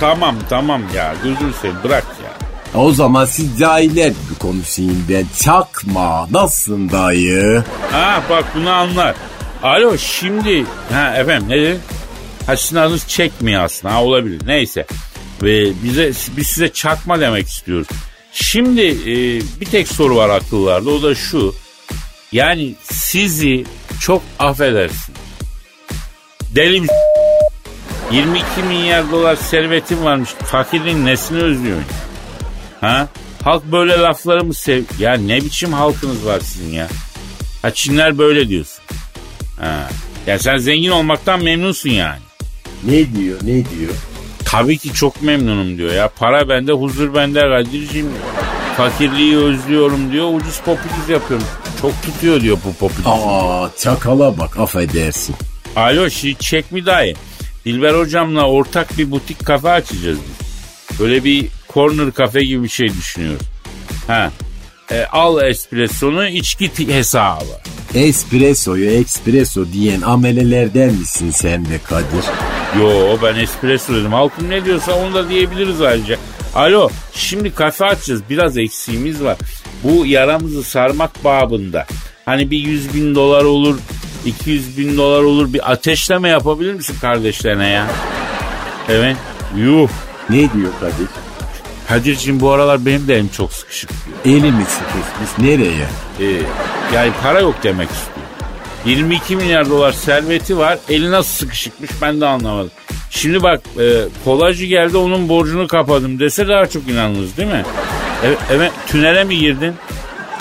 tamam 0.00 0.36
tamam 0.50 0.82
ya 0.96 1.14
gözünü 1.24 1.52
seveyim 1.52 1.76
bırak 1.84 2.04
ya. 2.24 2.48
O 2.80 2.92
zaman 2.92 3.24
siz 3.24 3.58
cahiller 3.58 4.08
gibi 4.08 4.38
konuşayım 4.38 5.06
ben. 5.08 5.26
Çakma 5.40 6.28
nasılsın 6.30 6.90
dayı? 6.90 7.64
Ha 7.92 8.22
bak 8.30 8.44
bunu 8.54 8.70
anlar. 8.70 9.14
Alo 9.62 9.98
şimdi 9.98 10.64
ha 10.92 11.16
efendim 11.16 11.48
ne 11.48 11.56
dedin? 11.56 11.80
Ha 12.46 12.56
sizin 12.56 12.76
adınız 12.76 13.08
çekmiyor 13.08 13.64
aslında 13.64 13.94
ha 13.94 14.02
olabilir 14.02 14.46
neyse. 14.46 14.86
Ve 15.42 15.72
bize 15.84 16.12
biz 16.36 16.46
size 16.46 16.72
çakma 16.72 17.20
demek 17.20 17.48
istiyoruz. 17.48 17.88
Şimdi 18.32 18.82
e, 18.82 19.14
bir 19.60 19.66
tek 19.66 19.88
soru 19.88 20.16
var 20.16 20.28
akıllarda 20.28 20.90
o 20.90 21.02
da 21.02 21.14
şu. 21.14 21.54
Yani 22.32 22.74
sizi 22.82 23.64
çok 24.00 24.22
affedersin. 24.38 25.14
Deli 26.54 26.86
22 28.12 28.62
milyar 28.62 29.10
dolar 29.10 29.36
servetim 29.36 30.04
varmış. 30.04 30.30
Fakirin 30.30 31.06
nesini 31.06 31.42
özlüyorsun? 31.42 31.84
Ha? 32.80 33.08
Halk 33.44 33.64
böyle 33.64 33.92
lafları 33.92 34.44
mı 34.44 34.54
sev... 34.54 34.82
Ya 34.98 35.14
ne 35.14 35.36
biçim 35.36 35.72
halkınız 35.72 36.26
var 36.26 36.40
sizin 36.40 36.72
ya? 36.72 36.88
Ha 37.62 37.70
Çinler 37.70 38.18
böyle 38.18 38.48
diyorsun. 38.48 38.84
Ha. 39.60 39.88
Ya 40.26 40.38
sen 40.38 40.58
zengin 40.58 40.90
olmaktan 40.90 41.44
memnunsun 41.44 41.90
yani. 41.90 42.18
Ne 42.84 43.16
diyor 43.16 43.38
ne 43.42 43.54
diyor? 43.54 43.94
Tabii 44.44 44.78
ki 44.78 44.92
çok 44.92 45.22
memnunum 45.22 45.78
diyor 45.78 45.92
ya. 45.92 46.08
Para 46.08 46.48
bende, 46.48 46.72
huzur 46.72 47.14
bende 47.14 47.40
Kadir'ciğim. 47.40 48.08
Fakirliği 48.76 49.36
özlüyorum 49.36 50.12
diyor. 50.12 50.34
Ucuz 50.34 50.60
popüliz 50.60 51.08
yapıyorum. 51.08 51.46
Çok 51.82 52.02
tutuyor 52.02 52.40
diyor 52.40 52.58
bu 52.64 52.72
popüliz. 52.74 53.06
Aa 53.06 53.70
çakala 53.78 54.38
bak 54.38 54.58
affedersin. 54.58 55.36
Alo 55.76 56.10
şi 56.10 56.36
çek 56.38 56.72
mi 56.72 56.86
dayı? 56.86 57.14
Dilber 57.64 57.94
hocamla 57.94 58.48
ortak 58.48 58.98
bir 58.98 59.10
butik 59.10 59.46
kafe 59.46 59.70
açacağız 59.70 60.18
biz. 60.18 61.00
Böyle 61.00 61.24
bir 61.24 61.46
corner 61.72 62.12
kafe 62.12 62.44
gibi 62.44 62.62
bir 62.62 62.68
şey 62.68 62.88
düşünüyoruz. 62.88 63.46
Ha. 64.06 64.30
E, 64.90 65.04
al 65.04 65.48
espressonu 65.48 66.28
içki 66.28 66.94
hesabı. 66.94 67.44
Espresso'yu 67.94 68.90
espresso 68.90 69.66
diyen 69.72 70.00
amelelerden 70.00 70.94
misin 70.94 71.30
sen 71.30 71.64
de 71.64 71.78
Kadir? 71.84 72.24
Yo 72.80 73.18
ben 73.22 73.34
espresso 73.34 73.94
dedim. 73.94 74.12
Halkım 74.12 74.50
ne 74.50 74.64
diyorsa 74.64 74.92
onu 74.92 75.14
da 75.14 75.28
diyebiliriz 75.28 75.80
ayrıca. 75.80 76.16
Alo 76.54 76.88
şimdi 77.14 77.54
kafe 77.54 77.84
açacağız. 77.84 78.22
Biraz 78.30 78.58
eksiğimiz 78.58 79.22
var. 79.24 79.36
Bu 79.84 80.06
yaramızı 80.06 80.62
sarmak 80.62 81.24
babında. 81.24 81.86
Hani 82.24 82.50
bir 82.50 82.58
100 82.58 82.94
bin 82.94 83.14
dolar 83.14 83.44
olur, 83.44 83.78
200 84.26 84.78
bin 84.78 84.96
dolar 84.96 85.22
olur. 85.22 85.52
Bir 85.52 85.72
ateşleme 85.72 86.28
yapabilir 86.28 86.74
misin 86.74 86.96
kardeşlerine 87.00 87.68
ya? 87.68 87.86
Evet. 88.88 89.16
Yuh. 89.56 89.88
Ne 90.30 90.36
diyor 90.36 90.70
Kadir? 90.80 91.08
Kadir'cim 91.88 92.40
bu 92.40 92.50
aralar 92.50 92.86
benim 92.86 93.08
de 93.08 93.14
elim 93.14 93.28
çok 93.28 93.52
sıkışık 93.52 93.90
diyor. 93.90 94.36
Elimi 94.36 94.64
sıkışmış 94.64 95.38
nereye? 95.48 95.86
Ee, 96.20 96.42
yani 96.94 97.12
para 97.22 97.40
yok 97.40 97.54
demek 97.62 97.88
istiyor. 97.90 98.18
22 98.86 99.36
milyar 99.36 99.70
dolar 99.70 99.92
serveti 99.92 100.58
var. 100.58 100.78
Eli 100.88 101.10
nasıl 101.10 101.30
sıkışıkmış 101.30 101.90
ben 102.02 102.20
de 102.20 102.26
anlamadım. 102.26 102.70
Şimdi 103.10 103.42
bak 103.42 103.62
e, 103.80 103.84
kolajı 104.24 104.64
geldi 104.66 104.96
onun 104.96 105.28
borcunu 105.28 105.66
kapadım 105.66 106.18
dese 106.18 106.48
daha 106.48 106.66
çok 106.66 106.88
inanırız 106.88 107.36
değil 107.36 107.48
mi? 107.48 107.64
Evet, 108.24 108.38
evet 108.50 108.72
tünele 108.86 109.24
mi 109.24 109.38
girdin? 109.38 109.74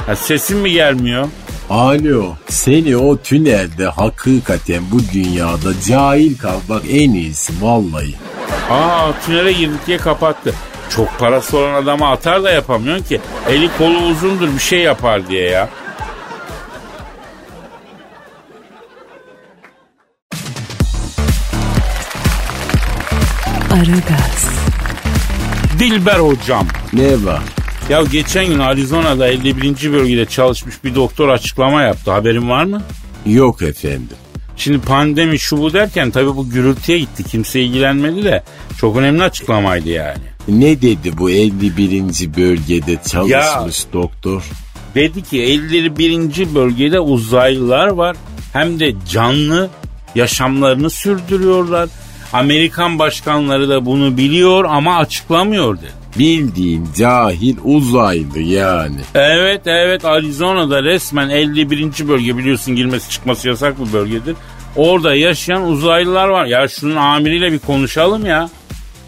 Ha, 0.06 0.16
sesin 0.16 0.58
mi 0.58 0.72
gelmiyor? 0.72 1.28
Alo 1.70 2.36
seni 2.50 2.98
o 2.98 3.18
tünelde 3.18 3.86
hakikaten 3.86 4.84
bu 4.92 5.00
dünyada 5.14 5.82
cahil 5.88 6.38
kalmak 6.38 6.84
en 6.90 7.14
iyisi 7.14 7.54
vallahi. 7.62 8.16
Aa 8.70 9.12
tünele 9.26 9.52
girdik 9.54 9.88
diye 9.88 9.98
kapattı. 9.98 10.54
Çok 10.90 11.20
parası 11.20 11.58
olan 11.58 11.74
adama 11.74 12.12
atar 12.12 12.44
da 12.44 12.52
yapamıyorsun 12.52 13.04
ki. 13.06 13.22
Eli 13.50 13.70
kolu 13.78 13.98
uzundur 13.98 14.54
bir 14.54 14.60
şey 14.60 14.80
yapar 14.80 15.28
diye 15.28 15.50
ya. 15.50 15.70
Aragaz, 23.72 24.50
Dilber 25.80 26.20
hocam. 26.20 26.68
Ne 26.94 27.26
var? 27.26 27.42
Ya 27.90 28.04
geçen 28.12 28.46
gün 28.48 28.60
Arizona'da 28.60 29.28
51. 29.28 29.94
bölgede 29.94 30.26
çalışmış 30.26 30.84
bir 30.84 30.96
doktor 30.96 31.30
açıklama 31.30 31.82
yaptı. 31.82 32.12
Haberin 32.12 32.50
var 32.50 32.64
mı? 32.64 32.82
Yok 33.26 33.62
efendim. 33.62 34.18
Şimdi 34.58 34.80
pandemi 34.82 35.40
şu 35.40 35.58
bu 35.58 35.74
derken 35.74 36.12
tabii 36.12 36.36
bu 36.36 36.50
gürültüye 36.50 37.00
gitti. 37.00 37.24
Kimse 37.24 37.62
ilgilenmedi 37.62 38.24
de 38.24 38.44
çok 38.80 38.98
önemli 38.98 39.24
açıklamaydı 39.24 39.90
yani. 39.90 40.24
Ne 40.48 40.82
dedi 40.82 41.18
bu 41.18 41.30
51. 41.30 42.36
bölgede 42.38 42.98
çalışmış 43.08 43.86
doktor? 43.94 44.44
Dedi 44.96 45.24
ki 45.24 45.42
51. 45.42 46.56
bölgede 46.56 47.00
uzaylılar 47.00 47.88
var. 47.88 48.16
Hem 48.54 48.80
de 48.80 48.94
canlı 49.10 49.70
yaşamlarını 50.16 50.90
sürdürüyorlar. 50.90 51.90
Amerikan 52.34 53.00
başkanları 53.00 53.70
da 53.70 53.86
bunu 53.86 54.18
biliyor 54.18 54.66
ama 54.66 54.98
açıklamıyor 54.98 55.78
dedi. 55.78 56.07
Bildiğin 56.20 56.88
cahil 56.98 57.56
uzaylı 57.64 58.40
yani. 58.40 58.98
Evet 59.16 59.62
evet 59.66 60.06
Arizona'da 60.06 60.84
resmen 60.84 61.30
51. 61.30 62.08
bölge 62.08 62.38
biliyorsun 62.38 62.76
girmesi 62.76 63.10
çıkması 63.10 63.48
yasak 63.48 63.76
bir 63.80 63.94
bölgedir. 63.94 64.36
Orada 64.76 65.16
yaşayan 65.16 65.64
uzaylılar 65.64 66.28
var. 66.28 66.46
Ya 66.46 66.68
şunun 66.68 66.96
amiriyle 66.96 67.52
bir 67.52 67.60
konuşalım 67.60 68.26
ya. 68.26 68.50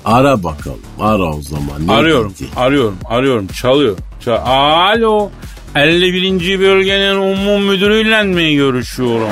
Ara 0.05 0.43
bakalım. 0.43 0.79
Ara 0.99 1.23
o 1.23 1.41
zaman. 1.41 1.87
Ne 1.87 1.91
arıyorum, 1.91 2.33
dedi? 2.39 2.49
arıyorum, 2.55 2.97
arıyorum. 3.05 3.47
Çalıyor. 3.47 3.97
Çal 4.25 4.37
Alo. 4.45 5.29
51. 5.75 6.59
bölgenin 6.59 7.15
umum 7.15 7.63
müdürüyle 7.63 8.23
mi 8.23 8.55
görüşüyorum? 8.55 9.29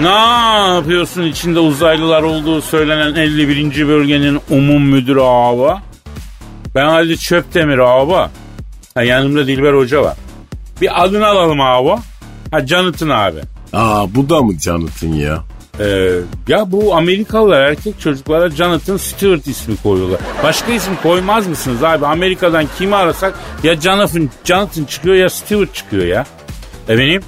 Ne 0.00 0.08
yapıyorsun 0.74 1.22
içinde 1.22 1.58
uzaylılar 1.58 2.22
olduğu 2.22 2.62
söylenen 2.62 3.14
51. 3.14 3.88
bölgenin 3.88 4.40
umum 4.50 4.82
müdürü 4.82 5.20
abi? 5.20 5.80
Ben 6.74 6.84
Halil 6.84 7.16
Çöptemir 7.16 7.78
abi. 7.78 8.30
Ha, 8.94 9.02
yanımda 9.02 9.46
Dilber 9.46 9.72
Hoca 9.74 10.02
var. 10.02 10.16
Bir 10.80 11.04
adını 11.04 11.26
alalım 11.26 11.60
abi. 11.60 12.00
Ha 12.50 12.66
Canıtın 12.66 13.08
abi. 13.08 13.40
Aa 13.72 14.14
bu 14.14 14.28
da 14.28 14.42
mı 14.42 14.58
Canıt'ın 14.58 15.12
ya? 15.12 15.42
Ee, 15.80 16.10
ya 16.48 16.72
bu 16.72 16.94
Amerikalılar 16.96 17.60
erkek 17.60 18.00
çocuklara 18.00 18.50
Jonathan 18.50 18.96
Stewart 18.96 19.46
ismi 19.46 19.76
koyuyorlar. 19.76 20.20
Başka 20.42 20.72
isim 20.72 20.92
koymaz 21.02 21.46
mısınız 21.46 21.82
abi? 21.84 22.06
Amerika'dan 22.06 22.64
kimi 22.78 22.96
arasak 22.96 23.34
ya 23.62 23.76
Jonathan, 23.80 24.30
Jonathan 24.44 24.84
çıkıyor 24.84 25.14
ya 25.16 25.30
Stewart 25.30 25.74
çıkıyor 25.74 26.04
ya. 26.06 26.26
Efendim? 26.88 27.22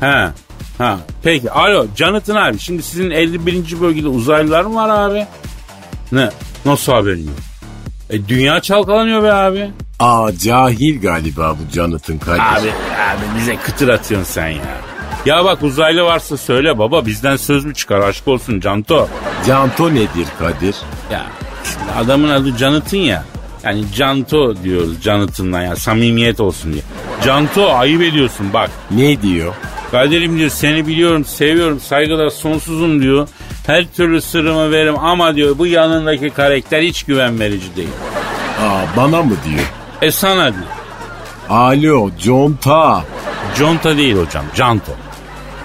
Ha. 0.00 0.32
Ha. 0.78 0.98
Peki. 1.22 1.50
Alo 1.50 1.86
Jonathan 1.96 2.36
abi. 2.36 2.58
Şimdi 2.58 2.82
sizin 2.82 3.10
51. 3.10 3.80
bölgede 3.80 4.08
uzaylılar 4.08 4.64
mı 4.64 4.74
var 4.74 4.88
abi? 5.10 5.26
Ne? 6.12 6.30
Nasıl 6.64 6.92
haberin 6.92 7.26
yok? 7.26 7.36
E 8.10 8.28
dünya 8.28 8.60
çalkalanıyor 8.60 9.22
be 9.22 9.32
abi. 9.32 9.70
Aa 9.98 10.30
cahil 10.44 11.00
galiba 11.00 11.56
bu 11.58 11.72
Canıt'ın 11.74 12.18
kardeşi. 12.18 12.42
Abi, 12.44 12.68
abi 12.70 13.38
bize 13.38 13.56
kıtır 13.56 13.88
atıyorsun 13.88 14.32
sen 14.32 14.48
ya. 14.48 14.62
Ya 15.26 15.44
bak 15.44 15.62
uzaylı 15.62 16.02
varsa 16.04 16.36
söyle 16.36 16.78
baba 16.78 17.06
bizden 17.06 17.36
söz 17.36 17.64
mü 17.64 17.74
çıkar 17.74 18.00
aşk 18.00 18.28
olsun 18.28 18.60
Canto. 18.60 19.08
Canto 19.46 19.90
nedir 19.94 20.26
Kadir? 20.38 20.76
Ya 21.12 21.26
adamın 21.98 22.28
adı 22.28 22.56
Jonathan 22.56 22.98
ya. 22.98 23.24
Yani 23.64 23.84
Canto 23.96 24.62
diyoruz 24.62 25.02
Jonathan'la 25.02 25.62
ya 25.62 25.76
samimiyet 25.76 26.40
olsun 26.40 26.72
diye. 26.72 26.82
Canto 27.24 27.72
ayıp 27.76 28.02
ediyorsun 28.02 28.52
bak. 28.52 28.70
Ne 28.90 29.22
diyor? 29.22 29.54
Kadir'im 29.90 30.38
diyor 30.38 30.50
seni 30.50 30.86
biliyorum 30.86 31.24
seviyorum 31.24 31.80
saygılar 31.80 32.30
sonsuzum 32.30 33.02
diyor. 33.02 33.28
Her 33.66 33.84
türlü 33.96 34.20
sırrımı 34.20 34.70
veririm 34.70 34.98
ama 34.98 35.36
diyor 35.36 35.58
bu 35.58 35.66
yanındaki 35.66 36.30
karakter 36.30 36.82
hiç 36.82 37.02
güven 37.02 37.40
verici 37.40 37.76
değil. 37.76 37.88
Aa 38.60 38.96
bana 38.96 39.22
mı 39.22 39.34
diyor? 39.48 39.72
E 40.02 40.10
sana 40.10 40.52
diyor. 40.52 40.64
Alo 41.48 42.10
Conta. 42.22 43.04
Conta 43.56 43.96
değil 43.96 44.16
hocam 44.16 44.44
Canto. 44.54 44.92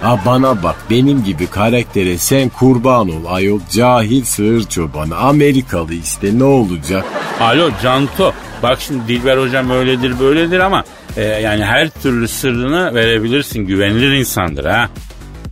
Ha 0.02 0.20
bana 0.26 0.62
bak 0.62 0.76
benim 0.90 1.24
gibi 1.24 1.46
karaktere 1.46 2.18
sen 2.18 2.48
kurban 2.48 3.08
ol 3.08 3.24
ayol 3.28 3.60
cahil 3.70 4.24
sığır 4.24 4.64
çobanı 4.64 5.16
Amerikalı 5.16 5.94
işte 5.94 6.38
ne 6.38 6.44
olacak? 6.44 7.04
Alo 7.40 7.70
Canto. 7.82 8.32
Bak 8.62 8.80
şimdi 8.80 9.08
Dilber 9.08 9.38
hocam 9.38 9.70
öyledir 9.70 10.20
böyledir 10.20 10.60
ama 10.60 10.84
e, 11.16 11.22
yani 11.22 11.64
her 11.64 11.90
türlü 11.90 12.28
sırrını 12.28 12.94
verebilirsin. 12.94 13.66
Güvenilir 13.66 14.12
insandır 14.12 14.64
ha. 14.64 14.88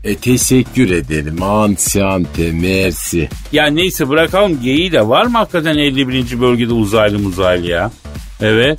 E 0.05 0.17
teşekkür 0.17 0.91
ederim 0.91 1.43
ansiyante 1.43 2.53
mersi. 2.53 3.29
Ya 3.53 3.67
neyse 3.67 4.09
bırakalım 4.09 4.63
geyiği 4.63 4.93
de 4.93 5.09
var 5.09 5.27
mı 5.27 5.39
hakikaten 5.39 5.79
51. 5.79 6.41
bölgede 6.41 6.73
uzaylı 6.73 7.27
uzaylı 7.29 7.67
ya? 7.67 7.91
Evet. 8.41 8.79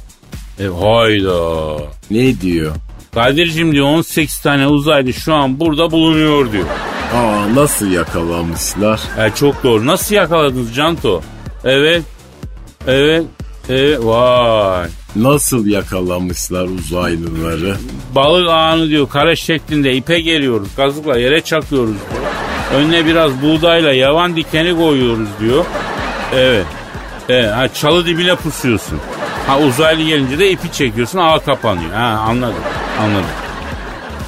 E, 0.60 0.64
hayda. 0.64 1.78
Ne 2.12 2.42
diyor? 2.42 2.76
Kadir'cim 3.14 3.72
diyor 3.72 3.86
18 3.86 4.40
tane 4.40 4.68
uzaylı 4.68 5.14
şu 5.14 5.34
an 5.34 5.60
burada 5.60 5.92
bulunuyor 5.92 6.52
diyor. 6.52 6.66
Aa 7.14 7.56
nasıl 7.56 7.92
yakalamışlar? 7.92 9.02
E, 9.20 9.32
çok 9.36 9.64
doğru. 9.64 9.86
Nasıl 9.86 10.16
yakaladınız 10.16 10.76
Canto? 10.76 11.22
Evet. 11.64 12.04
Evet. 12.88 13.24
Evet. 13.70 14.00
Vay. 14.04 14.88
Nasıl 15.16 15.66
yakalamışlar 15.66 16.66
uzaylıları? 16.66 17.76
Balık 18.16 18.50
ağını 18.50 18.90
diyor 18.90 19.10
kare 19.10 19.36
şeklinde 19.36 19.94
ipe 19.94 20.20
geliyoruz. 20.20 20.68
Kazıkla 20.76 21.18
yere 21.18 21.42
çakıyoruz 21.42 21.96
diyor. 22.12 22.24
Önüne 22.82 23.06
biraz 23.06 23.42
buğdayla 23.42 23.94
yavan 23.94 24.36
dikeni 24.36 24.78
koyuyoruz 24.78 25.28
diyor. 25.40 25.66
Evet. 26.36 26.66
Evet. 27.30 27.52
Ha, 27.54 27.68
çalı 27.74 28.06
dibine 28.06 28.36
pusuyorsun. 28.36 29.00
Ha 29.48 29.60
uzaylı 29.60 30.04
gelince 30.04 30.40
de 30.40 30.52
ipi 30.52 30.72
çekiyorsun 30.72 31.20
ağ 31.20 31.40
kapanıyor. 31.40 31.92
Ha 31.94 32.26
anladım. 32.30 32.64
Anladım. 33.02 33.26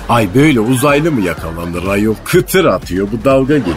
Ay 0.10 0.28
böyle 0.36 0.60
uzaylı 0.60 1.12
mı 1.12 1.22
yakalanır 1.22 1.88
ayol? 1.88 2.16
Kıtır 2.24 2.66
atıyor 2.66 3.08
bu 3.12 3.26
dalga 3.26 3.58
geçiyor 3.58 3.76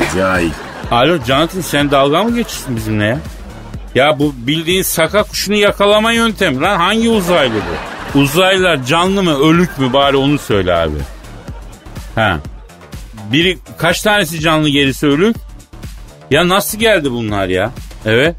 bizde 0.00 0.18
cahil. 0.20 0.50
Alo 0.90 1.18
Jonathan 1.26 1.60
sen 1.60 1.90
dalga 1.90 2.24
mı 2.24 2.30
geçiyorsun 2.36 2.76
bizimle 2.76 3.04
ya? 3.04 3.18
Ya 3.94 4.18
bu 4.18 4.34
bildiğin 4.36 4.82
saka 4.82 5.22
kuşunu 5.22 5.56
yakalama 5.56 6.12
yöntemi 6.12 6.60
lan 6.60 6.76
hangi 6.76 7.08
uzaylı 7.08 7.54
bu? 7.54 8.18
Uzaylılar 8.18 8.84
canlı 8.84 9.22
mı 9.22 9.48
ölük 9.48 9.78
mü 9.78 9.92
bari 9.92 10.16
onu 10.16 10.38
söyle 10.38 10.74
abi. 10.74 10.96
Ha. 12.14 12.38
Biri 13.32 13.58
kaç 13.78 14.02
tanesi 14.02 14.40
canlı 14.40 14.68
gerisi 14.68 15.06
ölük? 15.06 15.36
Ya 16.30 16.48
nasıl 16.48 16.78
geldi 16.78 17.10
bunlar 17.12 17.48
ya? 17.48 17.70
Evet. 18.06 18.36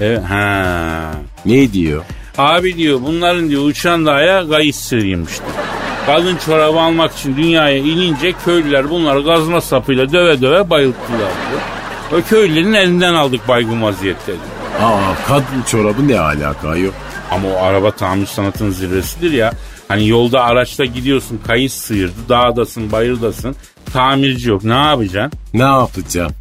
Evet. 0.00 0.22
Ha. 0.28 1.12
Ne 1.46 1.72
diyor? 1.72 2.04
Abi 2.38 2.76
diyor 2.76 3.00
bunların 3.02 3.48
diyor 3.48 3.62
uçan 3.64 4.06
dağa 4.06 4.42
gayış 4.42 4.76
sığıymış 4.76 5.32
diyor. 5.38 5.50
Kadın 6.06 6.36
çorabı 6.36 6.80
almak 6.80 7.12
için 7.16 7.36
dünyaya 7.36 7.76
inince 7.78 8.32
köylüler 8.44 8.90
bunları 8.90 9.20
gazma 9.20 9.60
sapıyla 9.60 10.12
döve 10.12 10.40
döve 10.40 10.70
bayılttılar 10.70 11.18
diyor. 11.18 11.60
Ve 12.12 12.22
köylülerin 12.22 12.72
elinden 12.72 13.14
aldık 13.14 13.48
baygın 13.48 13.82
vaziyette 13.82 14.26
diyor. 14.26 14.55
Aa 14.82 15.14
kadın 15.28 15.62
çorabı 15.70 16.08
ne 16.08 16.20
alaka 16.20 16.68
ayol? 16.68 16.92
Ama 17.30 17.48
o 17.48 17.62
araba 17.62 17.90
tamir 17.90 18.26
sanatının 18.26 18.70
zirvesidir 18.70 19.32
ya. 19.32 19.52
Hani 19.88 20.08
yolda 20.08 20.44
araçta 20.44 20.84
gidiyorsun 20.84 21.40
kayış 21.46 21.72
sıyırdı 21.72 22.28
dağdasın 22.28 22.92
bayırdasın 22.92 23.56
tamirci 23.92 24.48
yok 24.48 24.64
ne 24.64 24.74
yapacaksın? 24.74 25.40
Ne 25.54 25.62
yapacağım? 25.62 26.32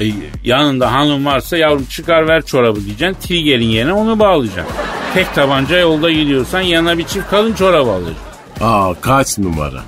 E, 0.00 0.04
yanında 0.44 0.92
hanım 0.92 1.26
varsa 1.26 1.56
yavrum 1.56 1.84
çıkar 1.84 2.28
ver 2.28 2.42
çorabı 2.42 2.84
diyeceksin. 2.84 3.20
Trigger'in 3.28 3.68
yerine 3.68 3.92
onu 3.92 4.18
bağlayacaksın. 4.18 4.74
Tek 5.14 5.34
tabanca 5.34 5.78
yolda 5.78 6.10
gidiyorsan 6.10 6.60
yanına 6.60 6.98
bir 6.98 7.04
çift 7.04 7.30
kalın 7.30 7.54
çorap 7.54 7.88
alacaksın. 7.88 8.16
Aa 8.60 8.94
kaç 9.00 9.38
numara? 9.38 9.82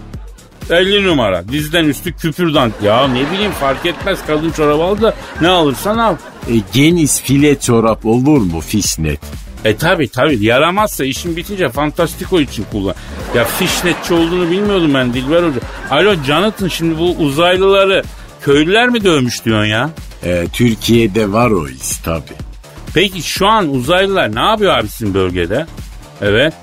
50 0.70 1.06
numara. 1.06 1.48
Dizden 1.48 1.84
üstü 1.84 2.12
küpürdan. 2.12 2.72
Ya 2.82 3.08
ne 3.08 3.30
bileyim 3.30 3.52
fark 3.52 3.86
etmez 3.86 4.18
kadın 4.26 4.50
çorabı 4.50 4.82
al 4.82 5.00
da 5.00 5.14
ne 5.40 5.48
alırsan 5.48 5.98
al. 5.98 6.16
E, 6.50 6.52
geniş 6.72 7.10
file 7.12 7.60
çorap 7.60 8.06
olur 8.06 8.40
mu 8.40 8.60
fişnet? 8.60 9.20
E 9.64 9.76
tabi 9.76 10.08
tabi 10.08 10.44
yaramazsa 10.44 11.04
işin 11.04 11.36
bitince 11.36 11.68
Fantastiko 11.68 12.40
için 12.40 12.64
kullan. 12.72 12.94
Ya 13.34 13.44
fişnetçi 13.44 14.14
olduğunu 14.14 14.50
bilmiyordum 14.50 14.94
ben 14.94 15.14
Dilber 15.14 15.42
Hoca. 15.42 15.60
Alo 15.90 16.14
Jonathan 16.26 16.68
şimdi 16.68 16.98
bu 16.98 17.10
uzaylıları 17.10 18.02
köylüler 18.42 18.88
mi 18.88 19.04
dövmüş 19.04 19.44
diyorsun 19.44 19.66
ya? 19.70 19.90
E, 20.24 20.46
Türkiye'de 20.52 21.32
var 21.32 21.50
o 21.50 21.68
his 21.68 21.98
tabi. 21.98 22.22
Peki 22.94 23.22
şu 23.22 23.46
an 23.46 23.74
uzaylılar 23.74 24.34
ne 24.34 24.40
yapıyor 24.40 24.78
abi 24.78 24.88
sizin 24.88 25.14
bölgede? 25.14 25.66
Evet. 26.20 26.54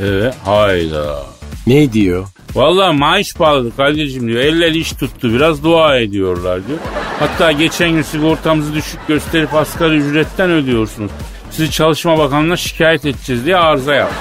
Evet. 0.00 0.34
Hayda. 0.44 1.22
Ne 1.66 1.92
diyor? 1.92 2.26
Vallahi 2.54 2.96
maaş 2.96 3.38
bağladı 3.40 3.76
kardeşim 3.76 4.28
diyor. 4.28 4.40
Eller 4.40 4.72
iş 4.72 4.92
tuttu 4.92 5.32
biraz 5.34 5.64
dua 5.64 5.96
ediyorlar 5.96 6.66
diyor. 6.68 6.78
Hatta 7.18 7.52
geçen 7.52 7.90
gün 7.90 8.02
sigortamızı 8.02 8.74
düşük 8.74 9.06
gösterip 9.08 9.54
asgari 9.54 9.96
ücretten 9.96 10.50
ödüyorsunuz. 10.50 11.10
Sizi 11.50 11.70
Çalışma 11.70 12.18
Bakanlığı'na 12.18 12.56
şikayet 12.56 13.04
edeceğiz 13.06 13.44
diye 13.44 13.56
arıza 13.56 13.94
yapmış. 13.94 14.18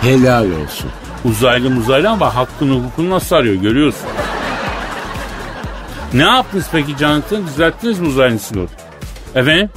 Helal 0.00 0.44
olsun. 0.44 0.90
Uzaylı 1.24 1.70
muzaylı 1.70 2.10
ama 2.10 2.34
hakkını 2.34 2.74
hukukunu 2.74 3.10
nasıl 3.10 3.36
arıyor 3.36 3.54
görüyorsun. 3.54 4.08
Ne 6.14 6.22
yaptınız 6.22 6.66
peki 6.72 6.96
Jonathan? 6.98 7.46
Düzelttiniz 7.46 7.98
mi 8.00 8.08
uzaylı 8.08 8.38
sigorta? 8.38 8.74
Efendim? 9.34 9.70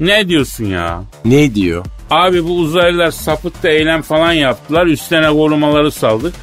Ne 0.00 0.28
diyorsun 0.28 0.64
ya? 0.64 1.02
Ne 1.24 1.54
diyor? 1.54 1.84
Abi 2.10 2.44
bu 2.44 2.56
uzaylılar 2.56 3.10
sapıtta 3.10 3.68
eylem 3.68 4.02
falan 4.02 4.32
yaptılar. 4.32 4.86
Üstlerine 4.86 5.28
korumaları 5.30 5.90
saldık. 5.90 6.34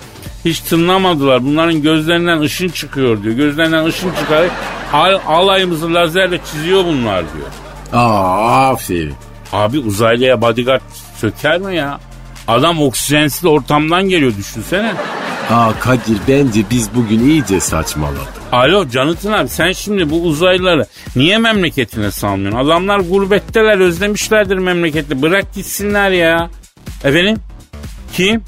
Hiç 0.46 0.60
tınlamadılar. 0.60 1.46
Bunların 1.46 1.82
gözlerinden 1.82 2.40
ışın 2.40 2.70
çıkıyor 2.70 3.24
diyor. 3.24 3.36
Gözlerinden 3.36 3.86
ışın 3.86 4.12
çıkarak 4.20 4.52
al, 4.94 5.20
alayımızı 5.28 5.94
lazerle 5.94 6.40
çiziyor 6.52 6.86
bunlar 6.86 7.24
diyor. 7.34 7.48
Aa 7.94 8.70
aferin. 8.70 9.14
Abi 9.54 9.80
uzaylıya 9.80 10.42
bodyguard 10.42 10.82
söker 11.18 11.60
mi 11.60 11.76
ya? 11.76 12.00
Adam 12.48 12.82
oksijensiz 12.82 13.46
ortamdan 13.46 14.10
geliyor 14.10 14.34
düşünsene. 14.38 14.94
Aa 15.52 15.72
Kadir 15.80 16.18
bence 16.28 16.64
biz 16.72 16.96
bugün 16.96 17.20
iyice 17.20 17.60
saçmaladık. 17.60 18.34
Alo 18.52 18.90
Canıtın 18.90 19.32
abi 19.32 19.50
sen 19.50 19.72
şimdi 19.72 20.10
bu 20.10 20.22
uzaylıları 20.22 20.86
niye 21.16 21.38
memleketine 21.38 22.12
salmıyorsun? 22.12 22.60
Adamlar 22.60 23.00
gurbetteler 23.00 23.80
özlemişlerdir 23.80 24.58
memleketi. 24.58 25.22
Bırak 25.22 25.54
gitsinler 25.54 26.12
ya. 26.12 26.50
Efendim? 27.04 27.38
Kim? 28.14 28.44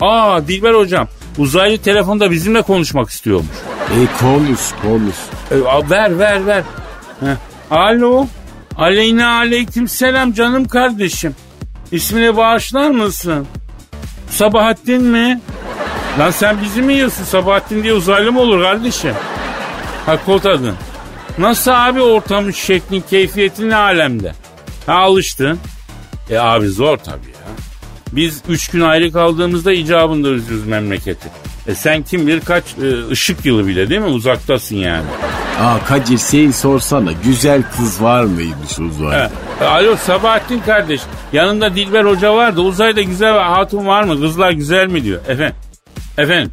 Aa 0.00 0.48
Dilber 0.48 0.74
hocam 0.74 1.08
uzaylı 1.38 1.78
telefonda 1.78 2.30
bizimle 2.30 2.62
konuşmak 2.62 3.10
istiyormuş. 3.10 3.56
E 3.90 4.20
konuş 4.20 4.60
konuş. 4.82 5.14
E, 5.50 5.90
ver 5.90 6.18
ver 6.18 6.46
ver. 6.46 6.62
Heh. 7.20 7.36
Alo. 7.70 8.26
Aleyna 8.78 9.36
aleyküm 9.38 9.88
selam 9.88 10.32
canım 10.32 10.68
kardeşim. 10.68 11.34
İsmini 11.92 12.36
bağışlar 12.36 12.90
mısın? 12.90 13.46
Sabahattin 14.30 15.02
mi? 15.02 15.40
Lan 16.18 16.30
sen 16.30 16.62
bizi 16.62 16.82
mi 16.82 16.92
yiyorsun? 16.94 17.24
Sabahattin 17.24 17.82
diye 17.82 17.92
uzaylı 17.92 18.32
mı 18.32 18.40
olur 18.40 18.62
kardeşim? 18.62 19.14
Ha 20.06 20.24
kod 20.26 20.44
adın. 20.44 20.74
Nasıl 21.38 21.70
abi 21.70 22.02
ortamın 22.02 22.50
şeklin 22.50 23.04
keyfiyetin 23.10 23.70
ne 23.70 23.76
alemde? 23.76 24.32
Ha 24.86 24.94
alıştın. 24.94 25.58
E 26.30 26.38
abi 26.38 26.68
zor 26.68 26.96
tabii. 26.98 27.35
Biz 28.16 28.42
üç 28.48 28.68
gün 28.68 28.80
ayrı 28.80 29.12
kaldığımızda 29.12 29.72
icabında 29.72 30.28
özlüyoruz 30.28 30.66
memleketi. 30.66 31.28
E 31.66 31.74
sen 31.74 32.02
kim 32.02 32.26
bilir 32.26 32.40
kaç 32.40 32.64
e, 32.82 33.10
ışık 33.10 33.46
yılı 33.46 33.66
bile 33.66 33.88
değil 33.90 34.00
mi? 34.00 34.06
Uzaktasın 34.06 34.76
yani. 34.76 35.04
Aa 35.60 35.78
Kadir 35.88 36.18
şey 36.18 36.52
sorsana 36.52 37.12
güzel 37.24 37.62
kız 37.76 38.02
var 38.02 38.24
mıymış 38.24 38.78
uzay? 38.78 39.18
He. 39.20 39.30
E, 39.60 39.64
Alo 39.64 39.96
Sabahattin 39.96 40.60
kardeş. 40.66 41.00
Yanında 41.32 41.74
Dilber 41.74 42.04
Hoca 42.04 42.34
var 42.34 42.56
da 42.56 42.60
uzayda 42.60 43.02
güzel 43.02 43.34
bir 43.34 43.38
hatun 43.40 43.86
var 43.86 44.02
mı? 44.02 44.20
Kızlar 44.20 44.50
güzel 44.50 44.86
mi 44.86 45.04
diyor. 45.04 45.20
Efendim. 45.28 45.56
Efendim. 46.18 46.52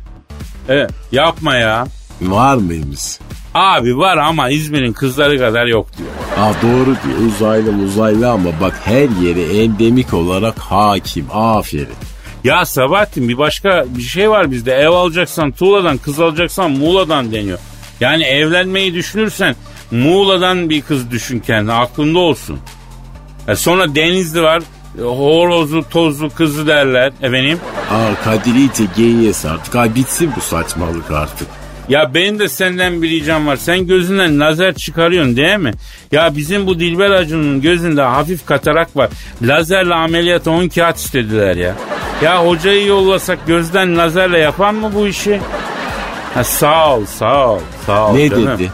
Evet. 0.69 0.91
Yapma 1.11 1.55
ya. 1.55 1.87
Var 2.21 2.55
mıymış? 2.55 3.19
Abi 3.53 3.97
var 3.97 4.17
ama 4.17 4.49
İzmir'in 4.49 4.93
kızları 4.93 5.39
kadar 5.39 5.65
yok 5.65 5.87
diyor. 5.97 6.09
Aa 6.37 6.53
doğru 6.61 6.85
diyor 6.85 7.27
uzaylı 7.27 7.71
uzaylı 7.85 8.29
ama 8.31 8.49
bak 8.61 8.73
her 8.85 9.09
yere 9.25 9.63
endemik 9.63 10.13
olarak 10.13 10.59
hakim. 10.59 11.25
Aferin. 11.33 11.87
Ya 12.43 12.65
Sabahattin 12.65 13.29
bir 13.29 13.37
başka 13.37 13.85
bir 13.97 14.01
şey 14.01 14.29
var 14.29 14.51
bizde. 14.51 14.73
Ev 14.73 14.89
alacaksan 14.89 15.51
Tuğla'dan, 15.51 15.97
kız 15.97 16.19
alacaksan 16.19 16.71
Muğla'dan 16.71 17.31
deniyor. 17.31 17.59
Yani 17.99 18.23
evlenmeyi 18.23 18.93
düşünürsen 18.93 19.55
Muğla'dan 19.91 20.69
bir 20.69 20.81
kız 20.81 21.11
düşün 21.11 21.39
kendine 21.39 21.73
aklında 21.73 22.19
olsun. 22.19 22.59
E 23.47 23.55
sonra 23.55 23.95
Denizli 23.95 24.41
var. 24.41 24.61
e, 24.99 25.01
Horozlu, 25.01 25.89
tozlu 25.89 26.29
kızı 26.29 26.67
derler 26.67 27.13
efendim. 27.21 27.59
Aa 27.91 28.23
Kadir 28.23 28.55
iyice 28.55 29.33
sardık. 29.33 29.75
Ay 29.75 29.95
bitsin 29.95 30.31
bu 30.35 30.41
saçmalık 30.41 31.11
artık. 31.11 31.47
Ya 31.89 32.13
benim 32.13 32.39
de 32.39 32.47
senden 32.49 33.01
bir 33.01 33.09
ricam 33.09 33.47
var. 33.47 33.55
Sen 33.55 33.87
gözünden 33.87 34.39
lazer 34.39 34.73
çıkarıyorsun 34.73 35.37
değil 35.37 35.57
mi? 35.57 35.71
Ya 36.11 36.35
bizim 36.35 36.67
bu 36.67 36.79
Dilber 36.79 37.11
Acun'un 37.11 37.61
gözünde 37.61 38.01
hafif 38.01 38.45
katarak 38.45 38.97
var. 38.97 39.09
Lazerle 39.41 39.93
ameliyat 39.93 40.47
10 40.47 40.67
kağıt 40.67 40.97
istediler 40.97 41.55
ya. 41.55 41.75
Ya 42.23 42.45
hocayı 42.45 42.85
yollasak 42.85 43.47
gözden 43.47 43.97
lazerle 43.97 44.39
yapan 44.39 44.75
mı 44.75 44.91
bu 44.95 45.07
işi? 45.07 45.39
Ha, 46.33 46.43
sağ 46.43 46.95
ol 46.97 47.05
sağ 47.05 47.47
ol 47.49 47.59
sağ 47.85 48.07
ol 48.09 48.13
Ne 48.15 48.29
canım. 48.29 48.47
dedi? 48.47 48.71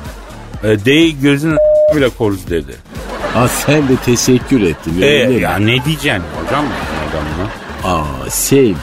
E, 0.64 0.86
değil 0.86 1.16
gözün 1.22 1.58
bile 1.96 2.10
koruz 2.10 2.50
dedi. 2.50 2.76
Aa 3.36 3.48
sen 3.48 3.90
de 3.90 3.96
teşekkür 4.06 4.62
ettin 4.62 5.02
E, 5.02 5.06
öyle 5.06 5.28
mi? 5.28 5.42
ya 5.42 5.56
ne 5.58 5.86
diyeceksin 5.86 6.24
hocam 6.46 6.66
bu 6.66 7.10
adamına? 7.10 7.50
Aa 8.04 8.30
şey 8.30 8.74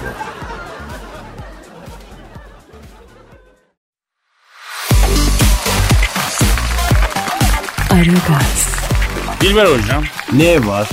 Dilber 9.46 9.64
hocam 9.66 10.04
Ne 10.32 10.66
var? 10.66 10.88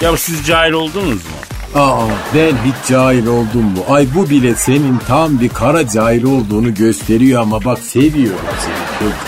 ya 0.00 0.16
siz 0.16 0.46
cahil 0.46 0.72
oldunuz 0.72 1.24
mu? 1.24 1.36
Aa 1.74 2.06
ben 2.34 2.52
hiç 2.52 2.88
cahil 2.90 3.26
oldum 3.26 3.62
mu? 3.64 3.84
Ay 3.88 4.06
bu 4.14 4.30
bile 4.30 4.54
senin 4.54 4.98
tam 5.08 5.40
bir 5.40 5.48
kara 5.48 5.88
cahil 5.88 6.22
olduğunu 6.24 6.74
gösteriyor 6.74 7.42
ama 7.42 7.64
bak 7.64 7.78
seviyorum 7.78 8.38
seni. 8.64 9.08
Çok. 9.10 9.18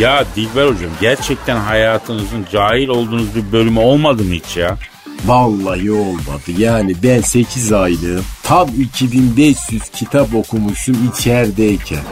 Ya 0.00 0.24
Dilber 0.36 0.62
hocam 0.66 0.90
gerçekten 1.00 1.56
hayatınızın 1.56 2.46
cahil 2.52 2.88
olduğunuz 2.88 3.34
bir 3.34 3.52
bölümü 3.52 3.80
olmadı 3.80 4.24
mı 4.24 4.34
hiç 4.34 4.56
ya? 4.56 4.78
Vallahi 5.26 5.92
olmadı. 5.92 6.50
Yani 6.58 6.94
ben 7.02 7.20
8 7.20 7.72
aylığım 7.72 8.24
tam 8.42 8.68
2500 8.80 9.82
kitap 9.88 10.34
okumuşum 10.34 11.12
içerideyken. 11.14 12.02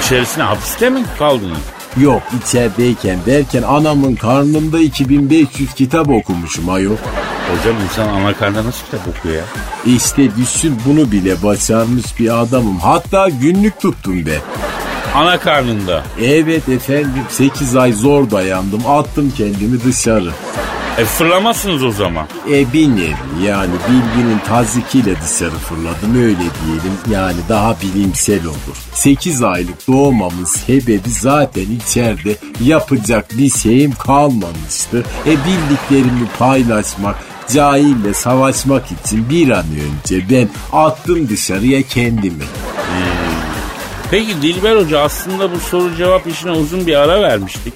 İçerisine 0.00 0.44
hapiste 0.44 0.90
mi 0.90 1.00
kaldınız? 1.18 1.58
Yok 1.96 2.22
içerideyken 2.42 3.18
derken 3.26 3.62
anamın 3.62 4.14
karnında 4.14 4.80
2500 4.80 5.74
kitap 5.74 6.08
okumuşum 6.08 6.68
ayol. 6.68 6.96
Hocam 7.50 7.76
insan 7.84 8.08
ana 8.08 8.34
karnında 8.34 8.64
nasıl 8.64 8.84
kitap 8.84 9.08
okuyor 9.08 9.34
ya? 9.34 9.44
İşte 9.86 10.36
düşün 10.36 10.78
bunu 10.86 11.12
bile 11.12 11.42
başarmış 11.42 12.18
bir 12.18 12.40
adamım. 12.42 12.78
Hatta 12.78 13.28
günlük 13.28 13.80
tuttum 13.80 14.26
be. 14.26 14.38
Ana 15.14 15.40
karnında. 15.40 16.04
Evet 16.22 16.68
efendim 16.68 17.22
8 17.28 17.76
ay 17.76 17.92
zor 17.92 18.30
dayandım. 18.30 18.86
Attım 18.86 19.32
kendimi 19.36 19.84
dışarı. 19.84 20.30
E 20.98 21.04
fırlamazsınız 21.04 21.84
o 21.84 21.90
zaman. 21.90 22.26
E 22.50 22.72
bir 22.72 22.88
nevi 22.88 23.14
yani 23.44 23.72
bilginin 23.88 24.38
tazikiyle 24.38 25.14
dışarı 25.16 25.50
fırladım 25.50 26.16
öyle 26.16 26.36
diyelim. 26.36 26.92
Yani 27.10 27.38
daha 27.48 27.76
bilimsel 27.80 28.46
olur. 28.46 28.76
8 28.94 29.42
aylık 29.42 29.88
doğmamın 29.88 30.44
sebebi 30.44 31.10
zaten 31.10 31.66
içeride 31.70 32.36
yapacak 32.64 33.38
bir 33.38 33.50
şeyim 33.50 33.92
kalmamıştı. 33.92 35.04
E 35.26 35.30
bildiklerimi 35.30 36.28
paylaşmak, 36.38 37.16
cahille 37.54 38.14
savaşmak 38.14 38.84
için 38.86 39.30
bir 39.30 39.50
an 39.50 39.66
önce 39.66 40.30
ben 40.30 40.48
attım 40.72 41.28
dışarıya 41.28 41.82
kendimi. 41.82 42.44
Peki 44.10 44.42
Dilber 44.42 44.76
Hoca 44.76 45.00
aslında 45.00 45.52
bu 45.52 45.60
soru 45.60 45.96
cevap 45.96 46.26
işine 46.26 46.50
uzun 46.50 46.86
bir 46.86 46.94
ara 46.94 47.22
vermiştik. 47.22 47.74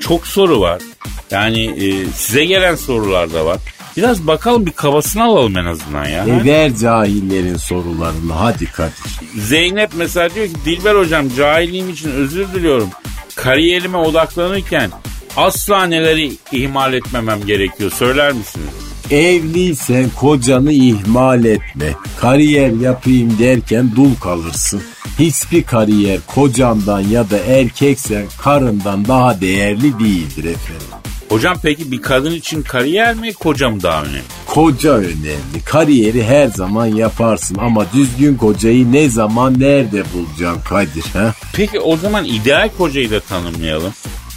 Çok 0.00 0.26
soru 0.26 0.60
var. 0.60 0.82
Yani 1.30 1.64
e, 1.64 2.06
size 2.14 2.44
gelen 2.44 2.74
sorular 2.74 3.32
da 3.32 3.46
var. 3.46 3.58
Biraz 3.96 4.26
bakalım 4.26 4.66
bir 4.66 4.70
kabasını 4.72 5.24
alalım 5.24 5.58
en 5.58 5.64
azından 5.64 6.04
ya. 6.04 6.24
E 6.24 6.44
ver 6.44 6.76
cahillerin 6.76 7.56
sorularını 7.56 8.32
hadi 8.32 8.66
Kadir. 8.66 9.20
Zeynep 9.36 9.90
mesela 9.96 10.34
diyor 10.34 10.46
ki 10.46 10.54
Dilber 10.64 10.94
hocam 10.94 11.28
cahilliğim 11.36 11.90
için 11.90 12.10
özür 12.10 12.48
diliyorum. 12.54 12.88
Kariyerime 13.34 13.98
odaklanırken 13.98 14.90
asla 15.36 15.84
neleri 15.86 16.32
ihmal 16.52 16.94
etmemem 16.94 17.46
gerekiyor 17.46 17.90
söyler 17.90 18.32
misiniz? 18.32 18.68
Evliysen 19.10 20.10
kocanı 20.16 20.72
ihmal 20.72 21.44
etme. 21.44 21.94
Kariyer 22.20 22.70
yapayım 22.70 23.38
derken 23.38 23.90
dul 23.96 24.14
kalırsın. 24.22 24.82
Hiçbir 25.18 25.62
kariyer 25.62 26.18
kocandan 26.26 27.00
ya 27.00 27.30
da 27.30 27.38
erkeksen 27.38 28.24
karından 28.42 29.04
daha 29.04 29.40
değerli 29.40 29.98
değildir 29.98 30.44
efendim. 30.44 30.86
Hocam 31.28 31.56
peki 31.62 31.92
bir 31.92 32.02
kadın 32.02 32.32
için 32.32 32.62
kariyer 32.62 33.14
mi 33.14 33.32
koca 33.32 33.70
mı 33.70 33.82
daha 33.82 34.02
önemli? 34.02 34.22
koca 34.46 34.92
önemli. 34.92 35.64
Kariyeri 35.64 36.24
her 36.24 36.46
zaman 36.46 36.86
yaparsın 36.86 37.56
ama 37.60 37.86
düzgün 37.92 38.36
kocayı 38.36 38.92
ne 38.92 39.08
zaman 39.08 39.60
nerede 39.60 40.02
bulacaksın 40.14 40.62
Kadir 40.68 41.04
ha? 41.12 41.34
Peki 41.52 41.80
o 41.80 41.96
zaman 41.96 42.24
ideal 42.24 42.70
kocayı 42.78 43.10
da 43.10 43.20
tanımlayalım. 43.20 43.92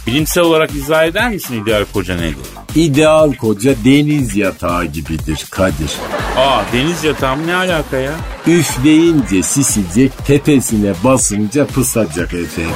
Bilimsel 0.06 0.44
olarak 0.44 0.74
izah 0.74 1.04
eder 1.04 1.30
misin 1.30 1.62
ideal 1.62 1.84
koca 1.92 2.16
nedir? 2.16 2.36
İdeal 2.74 3.32
koca 3.32 3.74
deniz 3.84 4.36
yatağı 4.36 4.84
gibidir 4.84 5.46
Kadir. 5.50 5.92
Aa 6.36 6.62
deniz 6.72 7.04
yatağı 7.04 7.36
mı 7.36 7.46
ne 7.46 7.54
alaka 7.54 7.96
ya? 7.96 8.12
Üfleyince 8.46 9.42
sisecek, 9.42 10.12
tepesine 10.26 10.92
basınca 11.04 11.66
pısacak 11.66 12.34
efendim. 12.34 12.70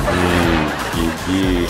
Gibi. 0.95 1.67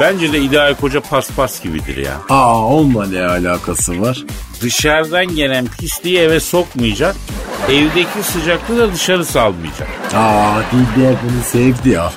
Bence 0.00 0.32
de 0.32 0.38
ideal 0.40 0.74
koca 0.74 1.00
paspas 1.00 1.62
gibidir 1.62 1.96
ya. 1.96 2.12
Aa 2.30 2.66
onunla 2.66 3.06
ne 3.06 3.24
alakası 3.26 4.00
var? 4.00 4.24
Dışarıdan 4.62 5.26
gelen 5.36 5.66
pisliği 5.66 6.18
eve 6.18 6.40
sokmayacak. 6.40 7.16
Evdeki 7.68 8.22
sıcaklığı 8.22 8.78
da 8.78 8.92
dışarı 8.92 9.24
salmayacak. 9.24 9.88
Aa 10.14 10.54
Dilber 10.72 11.14
bunu 11.22 11.42
sevdi 11.44 11.88
ya. 11.88 12.12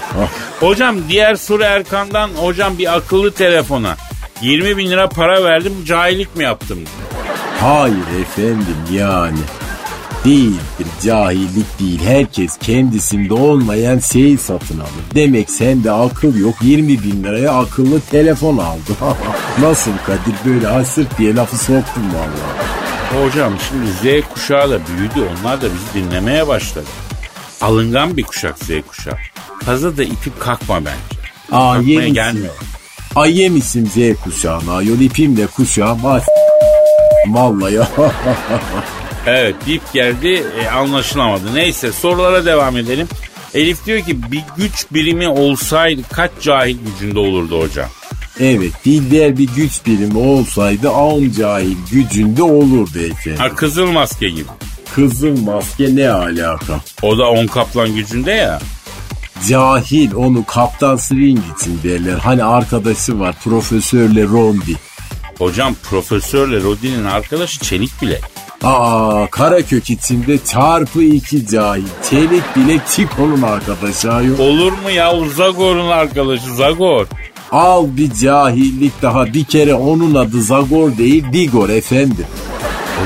Hocam 0.60 0.96
diğer 1.08 1.34
soru 1.34 1.62
Erkan'dan 1.62 2.28
hocam 2.28 2.78
bir 2.78 2.96
akıllı 2.96 3.32
telefona 3.32 3.96
20 4.42 4.76
bin 4.76 4.90
lira 4.90 5.08
para 5.08 5.44
verdim 5.44 5.72
cahillik 5.86 6.36
mi 6.36 6.44
yaptım? 6.44 6.78
Hayır 7.60 7.96
efendim 8.22 8.76
yani. 8.92 9.38
Değildir 10.24 10.86
cahillik 11.02 11.80
değil. 11.80 12.00
Herkes 12.04 12.58
kendisinde 12.58 13.34
olmayan 13.34 13.98
şeyi 13.98 14.38
satın 14.38 14.78
alır. 14.78 14.90
Demek 15.14 15.50
sende 15.50 15.92
akıl 15.92 16.36
yok 16.36 16.54
20 16.62 16.88
bin 16.88 17.24
liraya 17.24 17.52
akıllı 17.52 18.00
telefon 18.00 18.58
aldı. 18.58 18.92
Nasıl 19.60 19.90
Kadir 20.06 20.34
böyle 20.44 20.66
hasır 20.66 21.06
diye 21.18 21.36
lafı 21.36 21.58
soktun 21.58 22.04
vallahi. 22.14 23.24
Hocam 23.24 23.52
şimdi 23.68 24.20
Z 24.22 24.24
kuşağı 24.34 24.70
da 24.70 24.78
büyüdü 24.86 25.28
onlar 25.40 25.62
da 25.62 25.66
bizi 25.66 26.04
dinlemeye 26.06 26.48
başladı. 26.48 26.86
Alıngan 27.60 28.16
bir 28.16 28.22
kuşak 28.22 28.58
Z 28.58 28.70
kuşağı. 28.88 29.16
Fazla 29.64 29.96
da 29.96 30.02
itip 30.02 30.40
kalkma 30.40 30.80
bence. 30.80 31.20
Aa 31.52 31.74
Kalkmaya 31.74 32.08
gelmiyor. 32.08 32.54
Ay 33.16 33.40
yemişsin 33.40 33.86
Z 33.86 34.22
kuşağına. 34.24 34.82
Yol 34.82 35.00
ipimle 35.00 35.46
kuşağım. 35.46 36.06
Ay 36.06 36.20
Vallahi 37.28 37.78
Evet 39.26 39.54
dip 39.66 39.92
geldi 39.92 40.44
e, 40.60 40.68
anlaşılamadı. 40.68 41.54
Neyse 41.54 41.92
sorulara 41.92 42.44
devam 42.44 42.76
edelim. 42.76 43.08
Elif 43.54 43.86
diyor 43.86 44.00
ki 44.00 44.32
bir 44.32 44.42
güç 44.56 44.86
birimi 44.92 45.28
olsaydı 45.28 46.02
kaç 46.12 46.30
cahil 46.40 46.76
gücünde 46.86 47.18
olurdu 47.18 47.60
hocam? 47.60 47.88
Evet 48.40 48.72
Dilber 48.84 49.38
bir 49.38 49.48
güç 49.56 49.86
birimi 49.86 50.18
olsaydı 50.18 50.90
on 50.90 51.30
cahil 51.30 51.76
gücünde 51.90 52.42
olurdu 52.42 52.98
efendim. 52.98 53.38
Ha 53.38 53.54
kızıl 53.54 53.86
maske 53.86 54.28
gibi. 54.28 54.48
Kızıl 54.94 55.40
maske 55.40 55.96
ne 55.96 56.10
alaka? 56.10 56.80
O 57.02 57.18
da 57.18 57.30
on 57.30 57.46
kaplan 57.46 57.94
gücünde 57.94 58.30
ya. 58.30 58.58
Cahil 59.48 60.14
onu 60.14 60.44
kaptan 60.44 60.96
swing 60.96 61.40
için 61.56 61.80
derler. 61.84 62.18
Hani 62.18 62.44
arkadaşı 62.44 63.20
var 63.20 63.34
profesörle 63.44 64.24
Rondi. 64.24 64.76
Hocam 65.38 65.74
profesörle 65.82 66.62
Rodin'in 66.62 67.04
arkadaşı 67.04 67.60
çelik 67.60 68.02
bile. 68.02 68.20
Aa 68.64 69.26
Karakök 69.30 69.90
içinde 69.90 70.38
çarpı 70.44 71.02
iki 71.02 71.46
cahil. 71.46 71.86
Çelik 72.10 72.56
bile 72.56 72.78
Çiko'nun 72.90 73.42
arkadaşı 73.42 74.12
ayol. 74.12 74.38
Olur 74.38 74.72
mu 74.72 74.90
ya 74.90 75.12
Zagor'un 75.36 75.88
arkadaşı 75.88 76.54
Zagor. 76.54 77.06
Al 77.52 77.86
bir 77.96 78.14
cahillik 78.14 79.02
daha 79.02 79.26
bir 79.26 79.44
kere 79.44 79.74
onun 79.74 80.14
adı 80.14 80.42
Zagor 80.42 80.96
değil 80.98 81.24
Digor 81.32 81.68
efendim. 81.68 82.26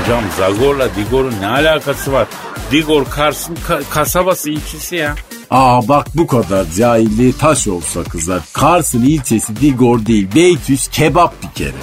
Hocam 0.01 0.23
Zagor'la 0.37 0.87
Digor'un 0.95 1.33
ne 1.41 1.47
alakası 1.47 2.11
var? 2.13 2.27
Digor 2.71 3.05
Kars'ın 3.05 3.55
ka- 3.67 3.83
kasabası 3.89 4.49
ilçesi 4.49 4.95
ya. 4.95 5.15
Aa 5.49 5.87
bak 5.87 6.07
bu 6.15 6.27
kadar 6.27 6.65
cahilliği 6.77 7.33
taş 7.37 7.67
olsa 7.67 8.03
kızar. 8.03 8.39
Kars'ın 8.53 9.01
ilçesi 9.05 9.55
Digor 9.61 10.05
değil 10.05 10.27
Beytüs 10.35 10.87
kebap 10.87 11.33
bir 11.43 11.49
kere. 11.55 11.75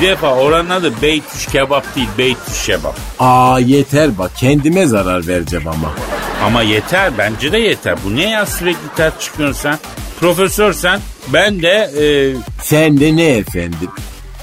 Bir 0.00 0.06
defa 0.08 0.34
oranın 0.34 0.70
adı 0.70 1.02
Beytüş 1.02 1.46
kebap 1.46 1.96
değil 1.96 2.08
Beytüş 2.18 2.54
şebap. 2.54 2.96
Aa 3.18 3.58
yeter 3.58 4.18
bak 4.18 4.30
kendime 4.36 4.86
zarar 4.86 5.26
vereceğim 5.26 5.68
ama. 5.68 5.90
Ama 6.44 6.62
yeter 6.62 7.18
bence 7.18 7.52
de 7.52 7.58
yeter. 7.58 7.96
Bu 8.04 8.16
ne 8.16 8.30
ya 8.30 8.46
sürekli 8.46 8.88
ters 8.96 9.18
çıkıyorsun 9.20 9.60
sen? 9.62 9.78
Profesör 10.20 10.72
sen 10.72 11.00
ben 11.32 11.62
de 11.62 11.68
e, 12.00 12.04
Sen 12.62 13.00
de 13.00 13.16
ne 13.16 13.26
efendim? 13.28 13.90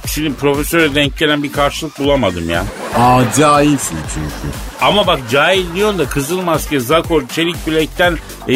şimdi 0.07 0.33
profesöre 0.33 0.95
denk 0.95 1.17
gelen 1.17 1.43
bir 1.43 1.51
karşılık 1.51 1.99
bulamadım 1.99 2.49
ya. 2.49 2.63
Aa 2.97 3.21
cahilsin 3.39 3.97
çünkü. 4.13 4.55
Ama 4.81 5.07
bak 5.07 5.19
cahil 5.31 5.65
diyorsun 5.75 5.99
da 5.99 6.05
kızıl 6.09 6.41
maske, 6.41 6.79
zakor, 6.79 7.27
çelik 7.27 7.67
bilekten 7.67 8.17
e, 8.47 8.55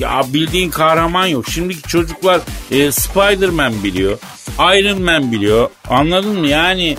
ya 0.00 0.22
bildiğin 0.34 0.70
kahraman 0.70 1.26
yok. 1.26 1.48
Şimdiki 1.48 1.82
çocuklar 1.88 2.40
e, 2.70 2.92
Spider-Man 2.92 3.72
biliyor. 3.84 4.18
Iron 4.58 5.02
Man 5.02 5.32
biliyor. 5.32 5.68
Anladın 5.90 6.40
mı? 6.40 6.46
Yani 6.46 6.96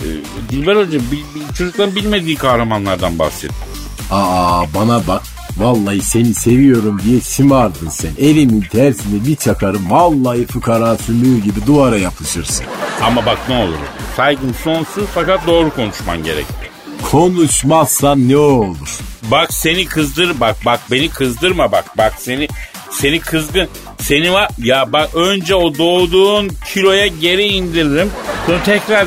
e, 0.00 0.06
Dilber 0.50 0.76
Hoca 0.76 0.98
bil- 0.98 1.10
bil- 1.34 1.54
çocukların 1.58 1.94
bilmediği 1.96 2.36
kahramanlardan 2.36 3.18
bahset. 3.18 3.50
Aa 4.10 4.62
bana 4.74 5.02
bak. 5.08 5.22
Vallahi 5.56 6.00
seni 6.00 6.34
seviyorum 6.34 7.00
diye 7.06 7.20
şımardın 7.20 7.88
sen. 7.88 8.10
Elimin 8.18 8.60
tersini 8.60 9.26
bir 9.26 9.36
çakarım. 9.36 9.90
Vallahi 9.90 10.46
fıkara 10.46 10.96
sümüğü 10.96 11.38
gibi 11.42 11.66
duvara 11.66 11.96
yapışırsın. 11.96 12.66
Ama 13.02 13.26
bak 13.26 13.38
ne 13.48 13.56
olur. 13.64 13.74
Saygım 14.16 14.54
sonsuz 14.64 15.04
fakat 15.14 15.46
doğru 15.46 15.70
konuşman 15.74 16.22
gerek. 16.24 16.46
Konuşmazsan 17.10 18.28
ne 18.28 18.36
olur? 18.36 18.98
Bak 19.30 19.52
seni 19.52 19.84
kızdır 19.84 20.40
bak 20.40 20.56
bak 20.66 20.80
beni 20.90 21.08
kızdırma 21.08 21.72
bak 21.72 21.84
bak 21.98 22.14
seni 22.18 22.48
seni 22.90 23.20
kızgın 23.20 23.68
seni 23.98 24.32
var 24.32 24.48
ya 24.58 24.92
bak 24.92 25.14
önce 25.14 25.54
o 25.54 25.78
doğduğun 25.78 26.50
kiloya 26.72 27.06
geri 27.06 27.44
indiririm 27.44 28.10
sonra 28.46 28.62
tekrar 28.62 29.06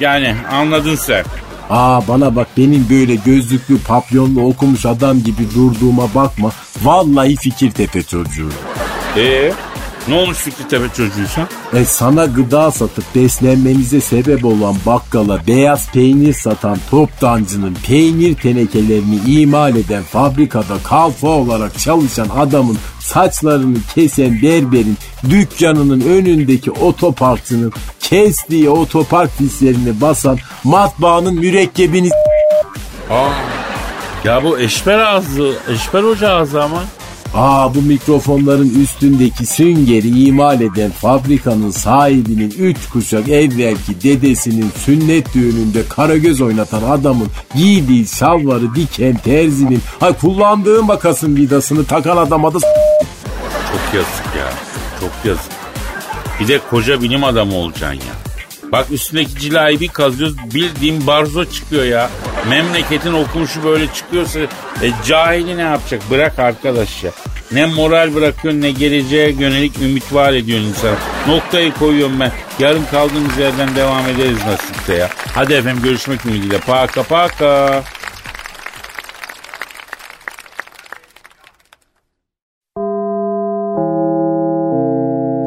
yani 0.00 0.34
anladın 0.52 0.96
sen. 0.96 1.24
Aa 1.70 2.08
bana 2.08 2.36
bak 2.36 2.48
benim 2.56 2.86
böyle 2.90 3.14
gözlüklü 3.14 3.78
papyonlu 3.78 4.46
okumuş 4.46 4.86
adam 4.86 5.22
gibi 5.22 5.54
durduğuma 5.54 6.14
bakma. 6.14 6.50
Vallahi 6.82 7.36
fikir 7.36 7.70
tepe 7.70 8.02
çocuğu. 8.02 8.50
Ee 9.16 9.52
ne 10.10 10.14
olmuş 10.16 10.38
Fikri 10.38 10.68
çocuğuysan? 10.96 11.48
E 11.72 11.84
sana 11.84 12.24
gıda 12.24 12.70
satıp 12.70 13.04
beslenmenize 13.14 14.00
sebep 14.00 14.44
olan 14.44 14.76
bakkala 14.86 15.46
beyaz 15.46 15.92
peynir 15.92 16.32
satan 16.32 16.78
toptancının 16.90 17.76
peynir 17.86 18.34
tenekelerini 18.34 19.16
imal 19.26 19.76
eden 19.76 20.02
fabrikada 20.02 20.78
kalfa 20.84 21.28
olarak 21.28 21.78
çalışan 21.78 22.28
adamın 22.38 22.78
saçlarını 23.00 23.78
kesen 23.94 24.42
berberin 24.42 24.98
dükkanının 25.30 26.00
önündeki 26.00 26.70
otoparkçının 26.70 27.72
kestiği 28.00 28.70
otopark 28.70 29.38
pislerini 29.38 30.00
basan 30.00 30.38
matbaanın 30.64 31.34
mürekkebini 31.34 32.10
Aa, 33.10 33.28
ya 34.24 34.44
bu 34.44 34.58
eşber 34.58 34.98
ağzı, 34.98 35.52
eşber 35.68 36.02
hoca 36.02 36.34
ağzı 36.34 36.62
ama. 36.62 36.82
Aa 37.34 37.74
bu 37.74 37.82
mikrofonların 37.82 38.82
üstündeki 38.82 39.46
süngeri 39.46 40.08
imal 40.08 40.60
eden 40.60 40.90
fabrikanın 40.90 41.70
sahibinin 41.70 42.50
üç 42.58 42.88
kuşak 42.88 43.28
evvelki 43.28 44.02
dedesinin 44.02 44.70
sünnet 44.76 45.34
düğününde 45.34 45.82
karagöz 45.88 46.40
oynatan 46.40 46.82
adamın 46.82 47.28
giydiği 47.54 48.06
şalvarı 48.06 48.74
diken 48.74 49.16
terzinin 49.16 49.80
hay 50.00 50.12
kullandığı 50.12 50.82
makasın 50.82 51.36
vidasını 51.36 51.84
takan 51.84 52.16
adama 52.16 52.54
da 52.54 52.58
Çok 52.58 53.94
yazık 53.94 54.36
ya. 54.38 54.52
Çok 55.00 55.10
yazık. 55.24 55.52
Bir 56.40 56.48
de 56.48 56.60
koca 56.70 57.02
bilim 57.02 57.24
adamı 57.24 57.54
olacaksın 57.54 58.00
ya. 58.00 58.29
Bak 58.72 58.90
üstündeki 58.90 59.38
cilayı 59.38 59.80
bir 59.80 59.88
kazıyoruz 59.88 60.36
bildiğin 60.54 61.06
barzo 61.06 61.44
çıkıyor 61.44 61.84
ya. 61.84 62.10
Memleketin 62.48 63.12
okumuşu 63.12 63.64
böyle 63.64 63.86
çıkıyorsa 63.86 64.40
e, 64.40 64.48
cahili 65.06 65.56
ne 65.56 65.62
yapacak? 65.62 66.02
Bırak 66.10 66.38
arkadaş 66.38 67.04
ya. 67.04 67.10
Ne 67.52 67.66
moral 67.66 68.14
bırakıyorsun 68.14 68.60
ne 68.62 68.70
geleceğe 68.70 69.30
yönelik 69.30 69.78
ümit 69.82 70.14
var 70.14 70.32
ediyorsun 70.32 70.68
insan. 70.68 70.94
Noktayı 71.28 71.72
koyuyorum 71.72 72.20
ben. 72.20 72.32
Yarın 72.58 72.84
kaldığımız 72.90 73.38
yerden 73.38 73.76
devam 73.76 74.08
ederiz 74.08 74.38
nasipse 74.46 74.94
ya. 74.94 75.08
Hadi 75.34 75.52
efendim 75.52 75.82
görüşmek 75.82 76.26
ümidiyle. 76.26 76.58
Paka 76.58 77.02
paka. 77.02 77.82